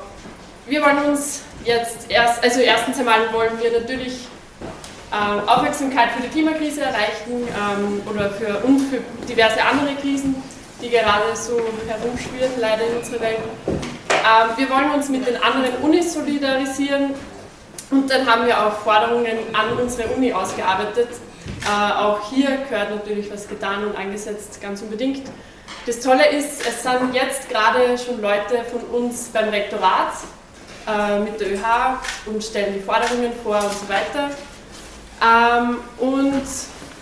Wir 0.66 0.82
wollen 0.82 1.10
uns 1.10 1.42
jetzt 1.64 2.10
erst, 2.10 2.42
also 2.42 2.60
erstens 2.60 2.98
einmal 2.98 3.32
wollen 3.32 3.52
wir 3.60 3.78
natürlich 3.78 4.26
äh, 5.10 5.50
Aufmerksamkeit 5.50 6.10
für 6.12 6.22
die 6.22 6.28
Klimakrise 6.28 6.82
erreichen 6.82 7.46
ähm, 7.48 8.02
oder 8.08 8.30
für, 8.30 8.58
und 8.64 8.80
für 8.80 8.98
diverse 9.28 9.62
andere 9.62 9.94
Krisen, 9.96 10.42
die 10.80 10.90
gerade 10.90 11.34
so 11.34 11.60
herumschwirren, 11.86 12.58
leider 12.58 12.86
in 12.86 12.96
unserer 12.96 13.20
Welt. 13.20 13.38
Ähm, 13.68 14.56
wir 14.56 14.70
wollen 14.70 14.90
uns 14.92 15.08
mit 15.08 15.26
den 15.26 15.36
anderen 15.42 15.74
Unis 15.82 16.14
solidarisieren 16.14 17.14
und 17.92 18.10
dann 18.10 18.26
haben 18.26 18.46
wir 18.46 18.58
auch 18.58 18.72
Forderungen 18.78 19.36
an 19.52 19.78
unsere 19.78 20.08
Uni 20.08 20.32
ausgearbeitet. 20.32 21.08
Äh, 21.64 21.92
auch 21.92 22.30
hier 22.30 22.58
gehört 22.68 22.90
natürlich 22.90 23.30
was 23.30 23.46
getan 23.46 23.84
und 23.84 23.96
eingesetzt, 23.96 24.60
ganz 24.60 24.80
unbedingt. 24.82 25.28
Das 25.86 26.00
Tolle 26.00 26.28
ist, 26.30 26.66
es 26.66 26.82
sind 26.82 27.14
jetzt 27.14 27.48
gerade 27.48 27.96
schon 27.98 28.20
Leute 28.20 28.64
von 28.64 28.80
uns 29.00 29.28
beim 29.32 29.48
Rektorat 29.50 30.14
äh, 30.86 31.20
mit 31.20 31.40
der 31.40 31.52
ÖH 31.52 31.98
und 32.26 32.42
stellen 32.42 32.74
die 32.74 32.80
Forderungen 32.80 33.32
vor 33.42 33.56
und 33.56 33.72
so 33.72 33.88
weiter. 33.88 34.30
Ähm, 35.20 35.78
und 35.98 36.42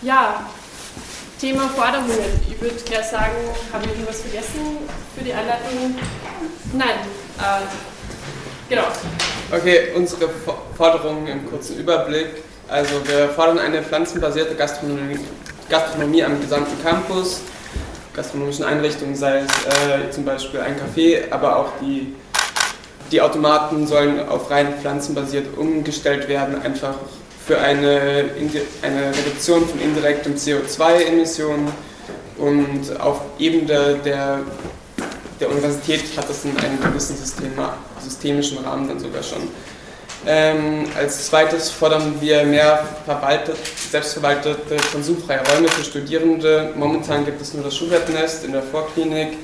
ja, 0.01 0.45
Thema 1.39 1.69
Forderungen. 1.69 2.19
Ich 2.49 2.61
würde 2.61 2.75
gleich 2.75 3.05
sagen, 3.05 3.33
habe 3.71 3.85
ich 3.85 3.91
irgendwas 3.91 4.21
vergessen 4.21 4.77
für 5.15 5.23
die 5.23 5.33
Einleitung? 5.33 5.95
Nein. 6.73 6.99
Äh, 7.39 7.90
genau. 8.71 8.87
Okay, 9.51 9.89
unsere 9.95 10.29
Forderungen 10.75 11.27
im 11.27 11.49
kurzen 11.49 11.77
Überblick. 11.77 12.27
Also 12.67 12.95
wir 13.05 13.29
fordern 13.29 13.59
eine 13.59 13.83
pflanzenbasierte 13.83 14.55
Gastronomie, 14.55 15.19
Gastronomie 15.69 16.23
am 16.23 16.39
gesamten 16.41 16.81
Campus 16.81 17.41
gastronomischen 18.13 18.65
Einrichtungen, 18.65 19.15
sei 19.15 19.39
es 19.39 19.65
äh, 19.65 20.11
zum 20.11 20.25
Beispiel 20.25 20.59
ein 20.59 20.75
Café, 20.75 21.31
aber 21.31 21.55
auch 21.55 21.69
die, 21.81 22.13
die 23.11 23.21
Automaten 23.21 23.87
sollen 23.87 24.27
auf 24.27 24.51
rein 24.51 24.73
pflanzenbasiert 24.81 25.57
umgestellt 25.57 26.27
werden, 26.27 26.61
einfach 26.61 26.95
für 27.45 27.57
eine, 27.57 28.25
eine 28.81 29.17
Reduktion 29.17 29.67
von 29.67 29.79
indirektem 29.79 30.35
CO2-Emissionen 30.35 31.71
und 32.37 32.99
auf 32.99 33.21
Ebene 33.39 33.95
der, 34.03 34.39
der 35.39 35.49
Universität 35.49 36.03
hat 36.17 36.29
das 36.29 36.43
in 36.45 36.57
einem 36.57 36.81
gewissen 36.81 37.15
System, 37.15 37.51
systemischen 38.01 38.59
Rahmen 38.59 38.87
dann 38.87 38.99
sogar 38.99 39.23
schon. 39.23 39.47
Ähm, 40.25 40.85
als 40.95 41.27
zweites 41.27 41.71
fordern 41.71 42.15
wir 42.19 42.43
mehr 42.43 42.87
verwaltet, 43.05 43.57
selbstverwaltete 43.89 44.77
konsumfreie 44.91 45.41
Räume 45.51 45.67
für 45.67 45.83
Studierende. 45.83 46.73
Momentan 46.75 47.25
gibt 47.25 47.41
es 47.41 47.53
nur 47.53 47.63
das 47.63 47.75
Schubert-Nest 47.75 48.45
in 48.45 48.51
der 48.51 48.61
Vorklinik, 48.61 49.37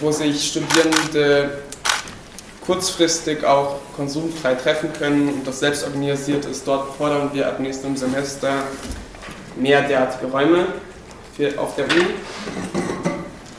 wo 0.00 0.10
sich 0.10 0.48
Studierende 0.48 1.58
kurzfristig 2.64 3.44
auch 3.44 3.80
konsumfrei 3.96 4.54
treffen 4.54 4.90
können 4.98 5.28
und 5.28 5.46
das 5.46 5.60
selbst 5.60 5.84
organisiert 5.84 6.46
ist. 6.46 6.66
Dort 6.66 6.96
fordern 6.96 7.30
wir 7.34 7.46
ab 7.46 7.60
nächstem 7.60 7.94
Semester 7.94 8.62
mehr 9.56 9.82
derartige 9.82 10.30
Räume 10.30 10.66
für, 11.36 11.58
auf 11.58 11.76
der 11.76 11.84
Uni. 11.84 12.83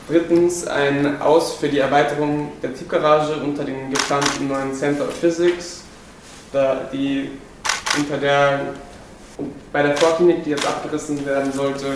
Drittens 0.08 0.66
ein 0.66 1.20
Aus 1.20 1.54
für 1.54 1.68
die 1.68 1.78
Erweiterung 1.78 2.52
der 2.62 2.74
Tiefgarage 2.74 3.34
unter 3.42 3.64
dem 3.64 3.90
geplanten 3.90 4.48
neuen 4.48 4.72
Center 4.74 5.04
of 5.04 5.14
Physics 5.14 5.82
die 6.92 7.30
unter 7.96 8.16
der, 8.18 8.60
bei 9.72 9.82
der 9.82 9.96
Vorklinik, 9.96 10.44
die 10.44 10.50
jetzt 10.50 10.66
abgerissen 10.66 11.24
werden 11.26 11.52
sollte, 11.52 11.86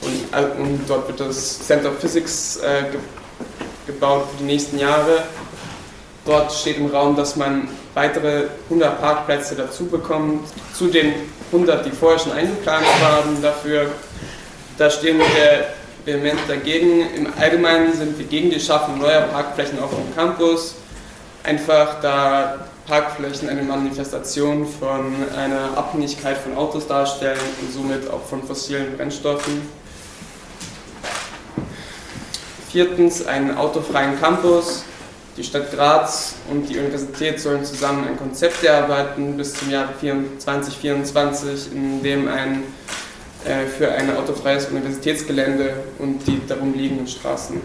und, 0.00 0.60
und 0.60 0.80
dort 0.86 1.08
wird 1.08 1.20
das 1.20 1.66
Center 1.66 1.90
of 1.90 1.98
Physics 1.98 2.58
äh, 2.58 2.82
ge, 2.90 3.00
gebaut 3.86 4.26
für 4.30 4.36
die 4.38 4.44
nächsten 4.44 4.78
Jahre. 4.78 5.24
Dort 6.24 6.52
steht 6.52 6.76
im 6.76 6.86
Raum, 6.86 7.16
dass 7.16 7.36
man 7.36 7.68
weitere 7.94 8.44
100 8.64 9.00
Parkplätze 9.00 9.54
dazu 9.56 9.86
bekommt, 9.86 10.48
zu 10.74 10.88
den 10.88 11.14
100, 11.52 11.86
die 11.86 11.90
vorher 11.90 12.18
schon 12.18 12.32
eingeplant 12.32 12.86
waren 13.00 13.42
dafür. 13.42 13.90
Da 14.76 14.90
stehen 14.90 15.18
wir 15.18 15.24
vehement 16.08 16.40
dagegen. 16.48 17.02
Im 17.14 17.26
Allgemeinen 17.38 17.92
sind 17.92 18.18
wir 18.18 18.24
gegen 18.24 18.50
die 18.50 18.58
Schaffung 18.58 18.98
neuer 18.98 19.22
Parkflächen 19.22 19.78
auf 19.78 19.90
dem 19.90 20.14
Campus. 20.14 20.74
Einfach 21.44 22.00
da 22.00 22.66
Parkflächen 22.86 23.50
eine 23.50 23.62
Manifestation 23.62 24.66
von 24.66 25.12
einer 25.36 25.76
Abhängigkeit 25.76 26.38
von 26.38 26.56
Autos 26.56 26.86
darstellen 26.86 27.38
und 27.60 27.72
somit 27.72 28.10
auch 28.10 28.24
von 28.24 28.42
fossilen 28.42 28.96
Brennstoffen. 28.96 29.68
Viertens 32.70 33.26
einen 33.26 33.56
autofreien 33.56 34.18
Campus. 34.18 34.84
Die 35.36 35.44
Stadt 35.44 35.70
Graz 35.70 36.36
und 36.50 36.68
die 36.68 36.78
Universität 36.78 37.38
sollen 37.38 37.64
zusammen 37.64 38.08
ein 38.08 38.16
Konzept 38.16 38.64
erarbeiten 38.64 39.36
bis 39.36 39.54
zum 39.54 39.70
Jahr 39.70 39.88
2024, 40.00 41.72
in 41.72 42.02
dem 42.02 42.26
ein 42.26 42.64
für 43.76 43.90
ein 43.90 44.14
autofreies 44.14 44.66
Universitätsgelände 44.66 45.72
und 45.98 46.26
die 46.26 46.40
darum 46.46 46.74
liegenden 46.74 47.06
Straßen. 47.06 47.60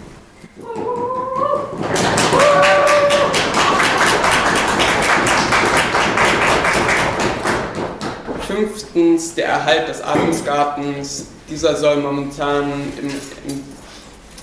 Fünftens 8.46 9.34
der 9.34 9.46
Erhalt 9.46 9.88
des 9.88 10.00
Adelsgartens. 10.00 11.26
Dieser 11.50 11.76
soll 11.76 11.96
momentan 11.96 12.92
im, 13.00 13.08
im, 13.08 13.64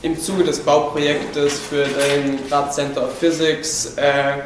im 0.04 0.20
Zuge 0.20 0.44
des 0.44 0.60
Bauprojektes 0.60 1.60
für 1.60 1.86
den 1.86 2.48
Graz 2.48 2.76
Center 2.76 3.06
of 3.06 3.18
Physics 3.18 3.94
äh, 3.96 4.44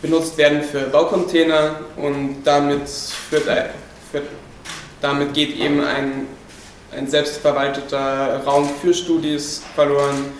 benutzt 0.00 0.38
werden 0.38 0.62
für 0.62 0.82
Baucontainer 0.82 1.80
und 1.96 2.42
damit, 2.44 2.88
führt, 2.88 3.44
führt, 4.10 4.24
damit 5.06 5.34
geht 5.34 5.56
eben 5.56 5.82
ein, 5.84 6.26
ein 6.96 7.06
selbstverwalteter 7.08 8.42
Raum 8.44 8.68
für 8.82 8.92
Studis 8.92 9.62
verloren 9.74 10.32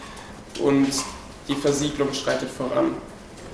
und 0.61 0.89
die 1.49 1.55
Versiegelung 1.55 2.13
schreitet 2.13 2.51
voran. 2.51 2.97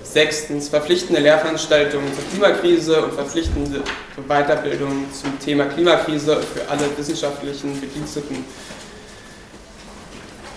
Sechstens 0.03 0.69
verpflichtende 0.69 1.21
Lehrveranstaltungen 1.21 2.09
zur 2.15 2.25
Klimakrise 2.31 3.05
und 3.05 3.13
verpflichtende 3.13 3.83
Weiterbildung 4.27 5.07
zum 5.13 5.39
Thema 5.39 5.67
Klimakrise 5.67 6.41
für 6.43 6.69
alle 6.71 6.85
wissenschaftlichen 6.97 7.79
Bediensteten. 7.81 8.45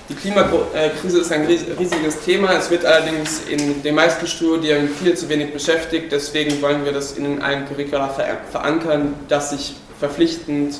Die 0.07 0.15
Klimakrise 0.15 1.19
ist 1.19 1.31
ein 1.31 1.45
riesiges 1.45 2.21
Thema. 2.21 2.53
Es 2.53 2.69
wird 2.69 2.85
allerdings 2.85 3.41
in 3.49 3.81
den 3.81 3.95
meisten 3.95 4.27
Studien 4.27 4.87
viel 4.87 5.17
zu 5.17 5.27
wenig 5.29 5.51
beschäftigt. 5.51 6.11
Deswegen 6.11 6.61
wollen 6.61 6.85
wir 6.85 6.91
das 6.91 7.13
in 7.13 7.41
allen 7.41 7.67
Curricula 7.67 8.09
verankern, 8.51 9.15
dass 9.27 9.49
sich 9.49 9.75
verpflichtend 9.99 10.79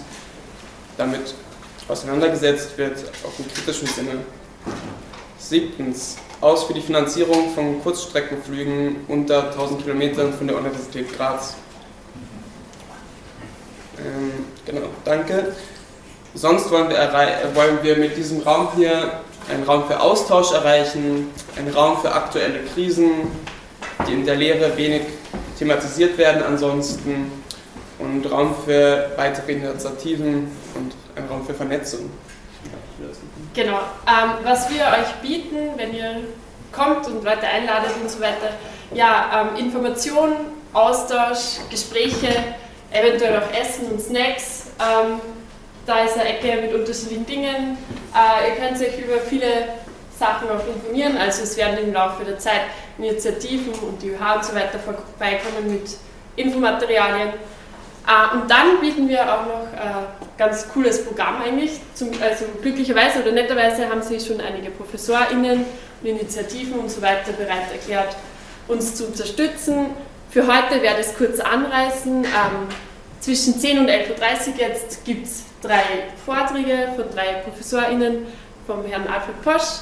damit 0.97 1.33
auseinandergesetzt 1.87 2.77
wird, 2.77 2.97
auch 3.23 3.39
im 3.39 3.51
kritischen 3.53 3.87
Sinne. 3.87 4.11
Siebtens, 5.37 6.17
aus 6.41 6.63
für 6.63 6.73
die 6.73 6.81
Finanzierung 6.81 7.53
von 7.53 7.81
Kurzstreckenflügen 7.81 9.05
unter 9.07 9.51
1000 9.51 9.83
Kilometern 9.83 10.33
von 10.33 10.47
der 10.47 10.57
Universität 10.57 11.15
Graz. 11.15 11.55
Ähm, 13.99 14.45
genau, 14.65 14.87
danke. 15.03 15.53
Sonst 16.33 16.69
wollen 16.71 16.89
wir, 16.89 16.97
wollen 17.53 17.79
wir 17.81 17.95
mit 17.97 18.17
diesem 18.17 18.41
Raum 18.41 18.69
hier 18.75 19.21
einen 19.49 19.63
Raum 19.63 19.85
für 19.87 19.99
Austausch 19.99 20.51
erreichen, 20.51 21.29
einen 21.55 21.73
Raum 21.73 22.01
für 22.01 22.11
aktuelle 22.11 22.59
Krisen, 22.73 23.11
die 24.07 24.13
in 24.13 24.25
der 24.25 24.35
Lehre 24.35 24.75
wenig 24.75 25.03
thematisiert 25.57 26.17
werden 26.17 26.43
ansonsten 26.43 27.31
und 27.99 28.29
Raum 28.29 28.55
für 28.65 29.11
weitere 29.15 29.53
Initiativen 29.53 30.51
und 30.75 30.95
ein 31.15 31.27
Raum 31.29 31.45
für 31.45 31.53
Vernetzung. 31.53 32.09
Genau. 33.53 33.79
Ähm, 34.07 34.31
was 34.43 34.69
wir 34.69 34.81
euch 34.81 35.13
bieten, 35.21 35.77
wenn 35.77 35.93
ihr 35.93 36.15
kommt 36.71 37.07
und 37.07 37.23
Leute 37.23 37.47
einladet 37.47 37.91
und 38.01 38.09
so 38.09 38.19
weiter, 38.19 38.49
ja, 38.93 39.49
ähm, 39.53 39.65
Informationen, 39.65 40.35
Austausch, 40.73 41.59
Gespräche, 41.69 42.27
eventuell 42.91 43.37
auch 43.37 43.59
Essen 43.59 43.91
und 43.91 44.01
Snacks. 44.01 44.67
Ähm, 44.79 45.19
da 45.85 46.03
ist 46.03 46.17
eine 46.17 46.27
Ecke 46.27 46.61
mit 46.61 46.73
unterschiedlichen 46.73 47.25
Dingen. 47.25 47.77
Äh, 48.13 48.49
ihr 48.49 48.55
könnt 48.55 48.81
euch 48.81 48.97
über 48.99 49.19
viele 49.19 49.47
Sachen 50.17 50.49
auch 50.49 50.65
informieren. 50.67 51.17
Also 51.17 51.43
es 51.43 51.55
werden 51.57 51.77
im 51.77 51.93
Laufe 51.93 52.23
der 52.25 52.39
Zeit 52.39 52.61
Initiativen 52.97 53.73
und 53.73 54.01
die 54.01 54.11
UH 54.11 54.35
und 54.35 54.45
so 54.45 54.55
weiter 54.55 54.79
vorbeikommen 54.79 55.71
mit 55.71 55.97
Infomaterialien. 56.35 57.29
Uh, 58.07 58.35
und 58.39 58.51
dann 58.51 58.79
bieten 58.81 59.09
wir 59.09 59.23
auch 59.23 59.47
noch 59.47 59.67
ein 59.73 60.03
uh, 60.03 60.25
ganz 60.37 60.69
cooles 60.69 61.03
Programm 61.03 61.41
eigentlich. 61.41 61.79
Also 62.21 62.45
glücklicherweise 62.61 63.23
oder 63.23 63.31
netterweise 63.31 63.89
haben 63.89 64.03
sich 64.03 64.27
schon 64.27 64.39
einige 64.39 64.69
ProfessorInnen 64.69 65.65
und 66.01 66.07
Initiativen 66.07 66.79
und 66.79 66.91
so 66.91 67.01
weiter 67.01 67.31
bereit 67.31 67.71
erklärt, 67.71 68.15
uns 68.67 68.93
zu 68.93 69.07
unterstützen. 69.07 69.87
Für 70.29 70.45
heute 70.45 70.83
werde 70.83 71.01
ich 71.01 71.07
es 71.07 71.17
kurz 71.17 71.39
anreißen. 71.39 72.25
Um, 72.25 72.67
zwischen 73.21 73.59
10 73.59 73.79
und 73.79 73.89
11.30 73.89 74.09
Uhr 74.09 74.59
jetzt 74.59 75.03
gibt 75.03 75.25
es 75.25 75.45
drei 75.63 75.81
Vorträge 76.23 76.89
von 76.95 77.05
drei 77.11 77.41
ProfessorInnen, 77.43 78.27
vom 78.67 78.85
Herrn 78.85 79.07
Alfred 79.07 79.41
Posch, 79.41 79.79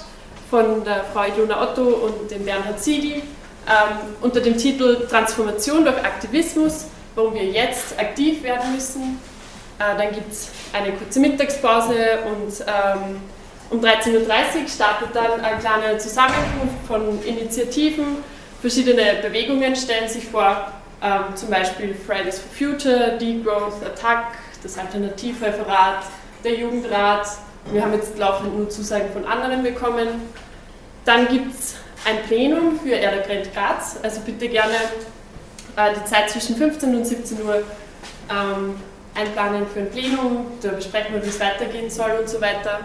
von 0.50 0.86
der 0.86 1.04
Frau 1.12 1.26
Ilona 1.26 1.62
Otto 1.62 1.82
und 1.82 2.32
dem 2.32 2.46
Bernhard 2.46 2.82
Siegel, 2.82 3.18
ähm, 3.18 3.98
unter 4.22 4.40
dem 4.40 4.56
Titel 4.56 5.08
Transformation 5.08 5.84
durch 5.84 5.98
Aktivismus– 5.98 6.86
warum 7.16 7.34
wir 7.34 7.46
jetzt 7.46 8.00
aktiv 8.00 8.44
werden 8.44 8.74
müssen. 8.74 9.20
Äh, 9.80 9.98
dann 9.98 10.14
gibt 10.14 10.32
es 10.32 10.50
eine 10.74 10.92
kurze 10.94 11.20
Mittagspause 11.20 12.20
und 12.26 12.60
ähm, 12.62 13.22
um 13.70 13.80
13.30 13.80 14.16
Uhr 14.16 14.68
startet 14.68 15.10
dann 15.14 15.42
eine 15.42 15.60
kleine 15.60 15.98
Zusammenkunft 15.98 16.86
von 16.88 17.24
Initiativen. 17.24 18.18
Verschiedene 18.62 19.16
Bewegungen 19.22 19.76
stellen 19.76 20.08
sich 20.08 20.26
vor, 20.26 20.72
ähm, 21.02 21.36
zum 21.36 21.50
Beispiel 21.50 21.94
Fridays 21.94 22.40
for 22.40 22.52
Future, 22.52 23.18
Degrowth, 23.18 23.84
Attack, 23.86 24.26
das 24.62 24.78
Alternativreferat, 24.78 26.04
der 26.44 26.54
Jugendrat. 26.56 27.28
Wir 27.72 27.82
haben 27.84 27.94
jetzt 27.94 28.18
laufend 28.18 28.58
nur 28.58 28.70
Zusagen 28.70 29.12
von 29.12 29.26
anderen 29.26 29.64
bekommen. 29.64 30.08
Dann 31.06 31.28
gibt 31.28 31.54
es 31.54 31.76
ein 32.06 32.22
Plenum 32.28 32.80
für 32.80 32.92
Erde 32.92 33.24
brennt 33.26 33.54
Graz, 33.54 33.98
also 34.04 34.22
bitte 34.22 34.48
gerne 34.50 34.76
äh, 35.76 35.94
die 35.96 36.10
Zeit 36.10 36.30
zwischen 36.30 36.56
15 36.56 36.96
und 36.96 37.06
17 37.06 37.42
Uhr 37.46 37.64
ähm, 38.30 38.76
einplanen 39.16 39.66
für 39.72 39.82
ein 39.82 39.92
Plenum, 39.92 40.48
da 40.62 40.70
besprechen 40.70 41.14
wir, 41.14 41.24
wie 41.24 41.30
es 41.30 41.40
weitergehen 41.40 41.90
soll 41.90 42.12
und 42.20 42.30
so 42.30 42.42
weiter. 42.42 42.80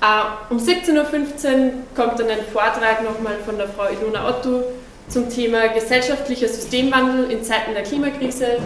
Äh, 0.00 0.52
um 0.52 0.58
17.15 0.58 0.96
Uhr 0.96 1.72
kommt 1.94 2.18
dann 2.18 2.28
ein 2.28 2.44
Vortrag 2.52 3.02
nochmal 3.04 3.36
von 3.44 3.56
der 3.56 3.68
Frau 3.68 3.88
Ilona 3.88 4.28
Otto 4.28 4.64
zum 5.08 5.28
Thema 5.28 5.68
gesellschaftlicher 5.68 6.48
Systemwandel 6.48 7.30
in 7.30 7.44
Zeiten 7.44 7.74
der 7.74 7.82
Klimakrise. 7.82 8.58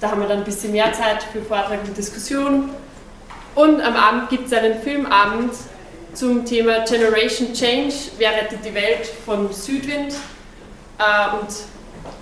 Da 0.00 0.10
haben 0.10 0.20
wir 0.20 0.28
dann 0.28 0.38
ein 0.38 0.44
bisschen 0.44 0.72
mehr 0.72 0.92
Zeit 0.92 1.22
für 1.32 1.42
Vortrag 1.42 1.80
und 1.84 1.96
Diskussion. 1.96 2.70
Und 3.54 3.80
am 3.80 3.96
Abend 3.96 4.28
gibt 4.28 4.46
es 4.46 4.52
einen 4.52 4.80
Filmabend 4.80 5.52
zum 6.12 6.44
Thema 6.44 6.84
Generation 6.84 7.52
Change, 7.52 7.94
wer 8.18 8.32
rettet 8.32 8.64
die 8.64 8.74
Welt 8.74 9.06
von 9.24 9.52
Südwind. 9.52 10.14
Äh, 10.98 11.36
und 11.36 11.48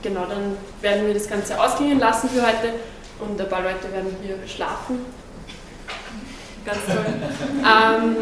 genau, 0.04 0.26
dann 0.26 0.56
werden 0.80 1.06
wir 1.06 1.14
das 1.14 1.28
Ganze 1.28 1.60
ausklingen 1.60 1.98
lassen 1.98 2.28
für 2.28 2.42
heute 2.42 2.74
und 3.18 3.40
ein 3.40 3.48
paar 3.48 3.62
Leute 3.62 3.92
werden 3.92 4.14
hier 4.22 4.36
schlafen. 4.46 5.00
Ganz 6.64 6.78
toll. 6.86 7.04
ähm, 7.60 8.16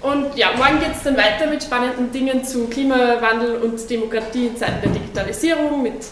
und 0.00 0.36
ja, 0.36 0.48
morgen 0.56 0.80
geht 0.80 0.96
es 0.96 1.02
dann 1.02 1.16
weiter 1.16 1.46
mit 1.48 1.62
spannenden 1.62 2.10
Dingen 2.10 2.44
zu 2.44 2.66
Klimawandel 2.66 3.56
und 3.56 3.88
Demokratie 3.88 4.48
in 4.48 4.56
Zeiten 4.56 4.80
der 4.82 4.90
Digitalisierung, 4.90 5.82
mit 5.82 6.06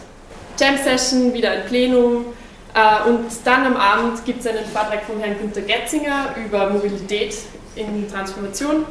Jam 0.58 0.76
Session, 0.76 1.32
wieder 1.32 1.50
ein 1.50 1.64
Plenum. 1.66 2.26
Äh, 2.74 3.08
und 3.08 3.26
dann 3.44 3.66
am 3.66 3.76
Abend 3.76 4.24
gibt 4.24 4.40
es 4.40 4.46
einen 4.46 4.64
Vortrag 4.66 5.04
von 5.04 5.20
Herrn 5.20 5.38
Günter 5.38 5.62
Getzinger 5.62 6.34
über 6.44 6.70
Mobilität 6.70 7.36
in 7.76 8.10
Transformation. 8.10 8.86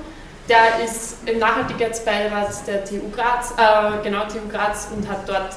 Der 0.47 0.84
ist 0.86 1.17
im 1.25 1.39
Nachhaltigkeitsbeirat 1.39 2.67
der 2.67 2.86
TU 2.86 3.10
Graz, 3.12 3.51
äh, 3.58 4.03
genau 4.03 4.25
TU 4.27 4.47
Graz 4.47 4.89
und 4.95 5.10
hat 5.10 5.27
dort 5.27 5.55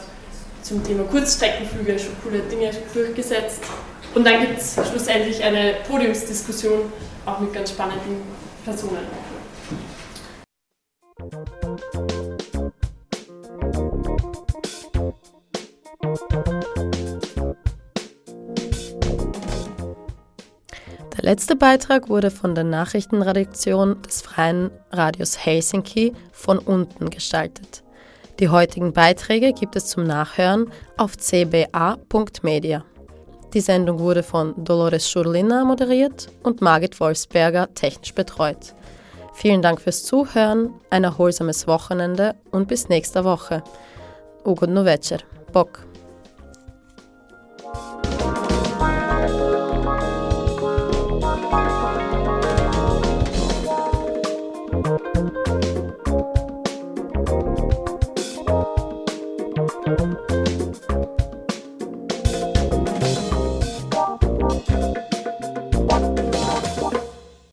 zum 0.62 0.83
Thema 0.83 1.05
Kurzstreckenflüge 1.05 1.98
schon 1.98 2.16
coole 2.22 2.38
Dinge 2.40 2.70
durchgesetzt. 2.94 3.62
Und 4.14 4.27
dann 4.27 4.40
gibt 4.40 4.59
es 4.59 4.74
schlussendlich 4.74 5.44
eine 5.44 5.74
Podiumsdiskussion, 5.87 6.90
auch 7.27 7.38
mit 7.38 7.53
ganz 7.53 7.70
spannenden 7.70 8.22
Personen. 8.64 9.07
Letzte 21.29 21.57
Beitrag 21.57 22.09
wurde 22.09 22.31
von 22.31 22.55
der 22.55 22.64
Nachrichtenredaktion 22.64 24.01
des 24.01 24.23
Freien 24.23 24.71
Radios 24.91 25.37
Helsinki 25.37 26.14
von 26.33 26.59
unten 26.59 27.11
gestaltet. 27.11 27.83
Die 28.41 28.49
heutigen 28.49 28.95
Beiträge 28.95 29.53
gibt 29.53 29.77
es 29.77 29.88
zum 29.88 30.05
Nachhören 30.05 30.73
auf 30.97 31.19
cba.media. 31.19 32.83
Die 33.53 33.61
Sendung 33.61 33.99
wurde 33.99 34.23
von 34.23 34.55
Dolores 34.64 35.11
Schurlina 35.11 35.67
moderiert 35.67 36.29
und 36.45 36.62
Margit 36.62 36.99
Wolfsberger 36.99 37.75
technisch 37.75 38.14
betreut. 38.14 38.75
Vielen 39.35 39.61
Dank 39.61 39.83
fürs 39.83 40.05
Zuhören, 40.05 40.73
ein 40.88 41.05
erholsames 41.05 41.67
Wochenende 41.67 42.37
und 42.53 42.69
bis 42.69 42.88
nächste 42.88 43.23
Woche. 43.25 43.62
Ugodno 44.47 44.83
večer. 44.83 45.19
Bock. 45.53 45.88